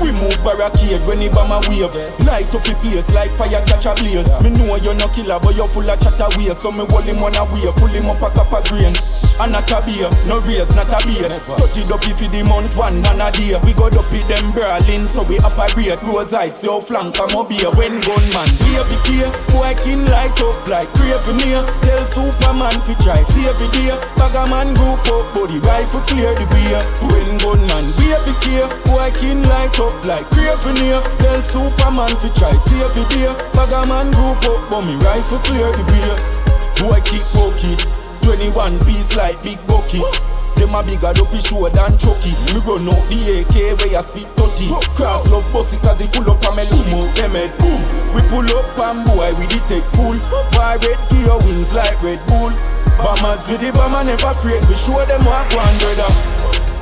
[0.00, 1.92] We move barricade when he bomb a wave.
[2.24, 4.28] Light up the pace like fire catch a blaze.
[4.40, 6.56] Me know you're no killer but you're full of chatter ways.
[6.58, 9.24] So me hold him on a way, full him up a cup of grains.
[9.36, 11.28] And not a beer, no race, not a beer.
[11.28, 13.56] Cut it up if the month one man a day.
[13.64, 16.00] We go up with them brawling so we operate.
[16.06, 20.38] Rose heights, your flank come up here When gunman wave it here Boy king light
[20.42, 25.34] up like craven here Tell Superman fi try save it here Bagger man group up
[25.34, 26.80] the rifle clear the beer.
[27.06, 32.28] When gunman wave it here Boy king light up like craven here Tell Superman fi
[32.34, 36.16] try save it here Bagger man group up but me rifle clear the beer.
[36.82, 37.86] Boy keep bucket
[38.22, 40.02] 21 piece like big bucket
[40.56, 42.32] them a bigger dopey show than Chucky.
[42.48, 46.24] Me run out the AK where you speak 30 Cross love bossy cause he full
[46.32, 47.76] up on me lumo Them head boom.
[48.16, 50.16] We pull up and boy we detect full.
[50.56, 52.56] Red gear wings like Red Bull.
[52.96, 54.64] Bombers with the bomber never afraid.
[54.64, 56.35] We show them what go on brother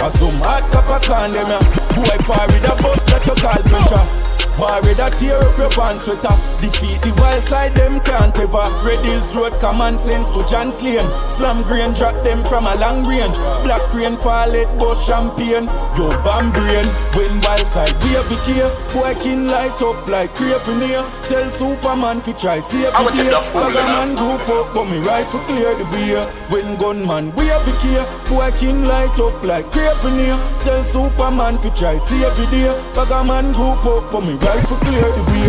[0.05, 1.59] A some hard copper can them ya
[1.97, 4.24] Boy fire with a bus that you call pressure
[4.55, 6.31] Worry that tear up your pants sweater
[6.63, 11.11] Defeat the wild side, them can't ever Red Hills Road, common sense to John's Lane
[11.29, 13.35] Slam grain, drop them from a long range.
[13.67, 15.67] Black rain, fall it, bush champagne.
[15.99, 16.87] Yo, bam brain,
[17.19, 21.51] when wild side We have it here, boy king light up like craven here Tell
[21.51, 23.35] Superman fi try save the day.
[23.53, 24.15] Bagger man?
[24.15, 26.23] group up, but me rifle clear the beer.
[26.49, 31.59] When gunman we have it here Boy king light up like craven here Tell Superman
[31.59, 32.71] fi try save the day.
[32.95, 35.49] Bagger man group up, but me rifle clear the way.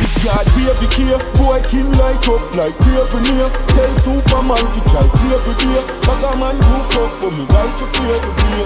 [0.00, 3.50] Big yard baby care, boy king light up like craven here.
[3.76, 5.80] Tell Superman to try save the day.
[6.08, 8.64] Bagger man group up, but me rifle clear the way.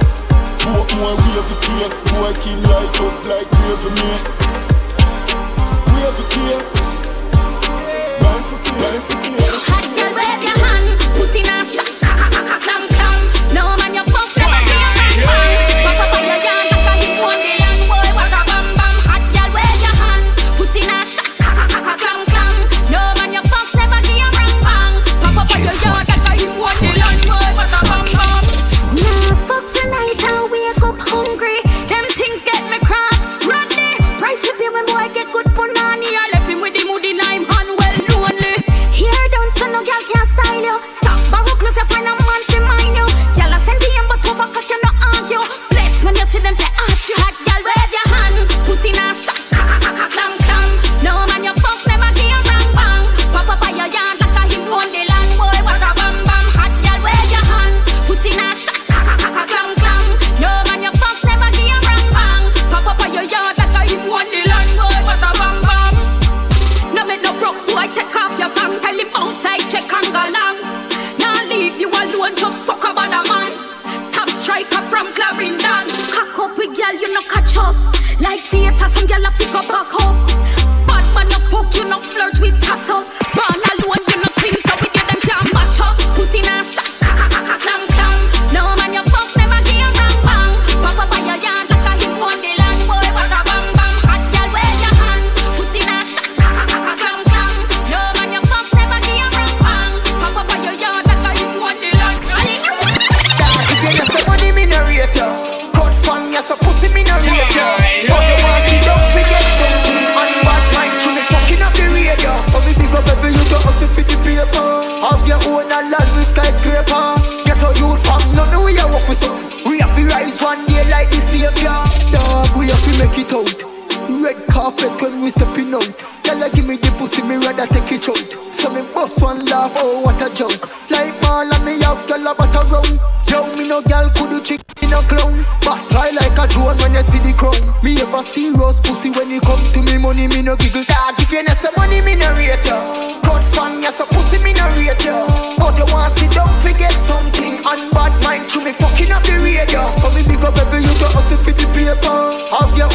[0.63, 4.23] Boy more wave the care, boy king light up like craven here.
[5.91, 6.63] Wave the care,
[8.23, 9.51] rifle clear, rifle clear.
[9.67, 11.63] Hot girl, wave your hand, pussy now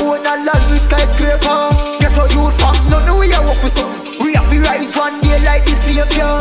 [0.01, 1.69] own a land with skyscraper.
[1.99, 4.23] Get a youth fuck, no know we a work for something.
[4.23, 6.35] We have to rise one day like the savior.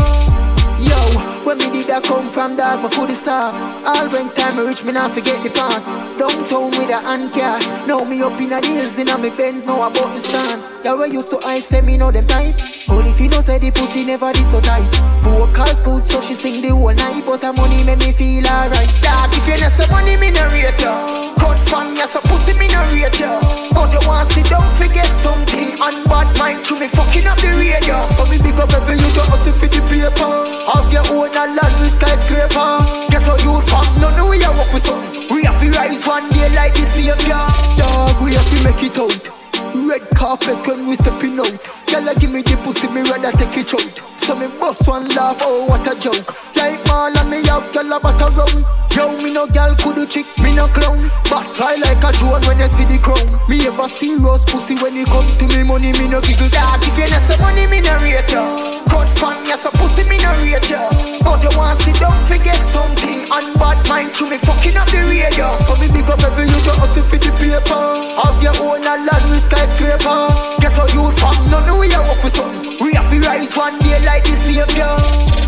[0.84, 0.98] Yo,
[1.44, 3.57] when me did that come from, dog, my food is soft.
[3.86, 5.88] All when time I reach me, now forget the past.
[6.18, 7.66] Downtown with a hand cash.
[7.86, 10.62] Now me up in a deals in a me Benz, know about the stand.
[10.84, 12.57] Yeah, we used to I say me know them type.
[12.87, 14.85] But if you know say the pussy never did so tight.
[15.24, 17.24] Vocals good, so she sing the whole night.
[17.24, 18.91] But the money make me feel alright.
[19.01, 20.93] Dog, if you know say money, me no rate ya.
[21.41, 23.41] Cut fan, yeah, so pussy me no rate ya.
[23.72, 25.72] But you want sit down, forget something.
[25.80, 28.05] And bad mind to me fucking up the radio.
[28.20, 30.32] So me big up every you to hustle for the paper.
[30.68, 32.85] Have your own a land with skyscraper.
[33.09, 35.32] Get a youth from no know we a work with something.
[35.32, 37.45] We have to rise one day like the savior.
[37.80, 39.43] Dog, we have to make it out.
[39.74, 41.50] Red carpet when we stepping out.
[41.90, 43.94] Girl, give me the pussy, me rather take it out.
[44.24, 46.32] So me bust one laugh, oh what a joke.
[46.56, 48.64] Like Marla, me have girl a round.
[48.94, 51.10] Yo, me no girl could do chick, me no clown.
[51.26, 53.20] But fly like a drone when you see the crown.
[53.50, 56.48] Me ever see rose pussy when it come to me money, me no giggle.
[56.48, 58.42] Dog, if you not say money, me no rate ya.
[58.86, 60.86] Cut fan, you so pussy, me no rate ya.
[61.26, 63.26] But you want sit down, forget something.
[63.34, 65.50] And bad mind to me fucking up the radio.
[65.66, 67.82] So me big up every you to hustle for the paper.
[68.22, 70.28] Have your own a land with skyscraper.
[70.60, 72.84] Get a youth from none we a work for something.
[72.84, 75.43] We have to rise one day like the savior.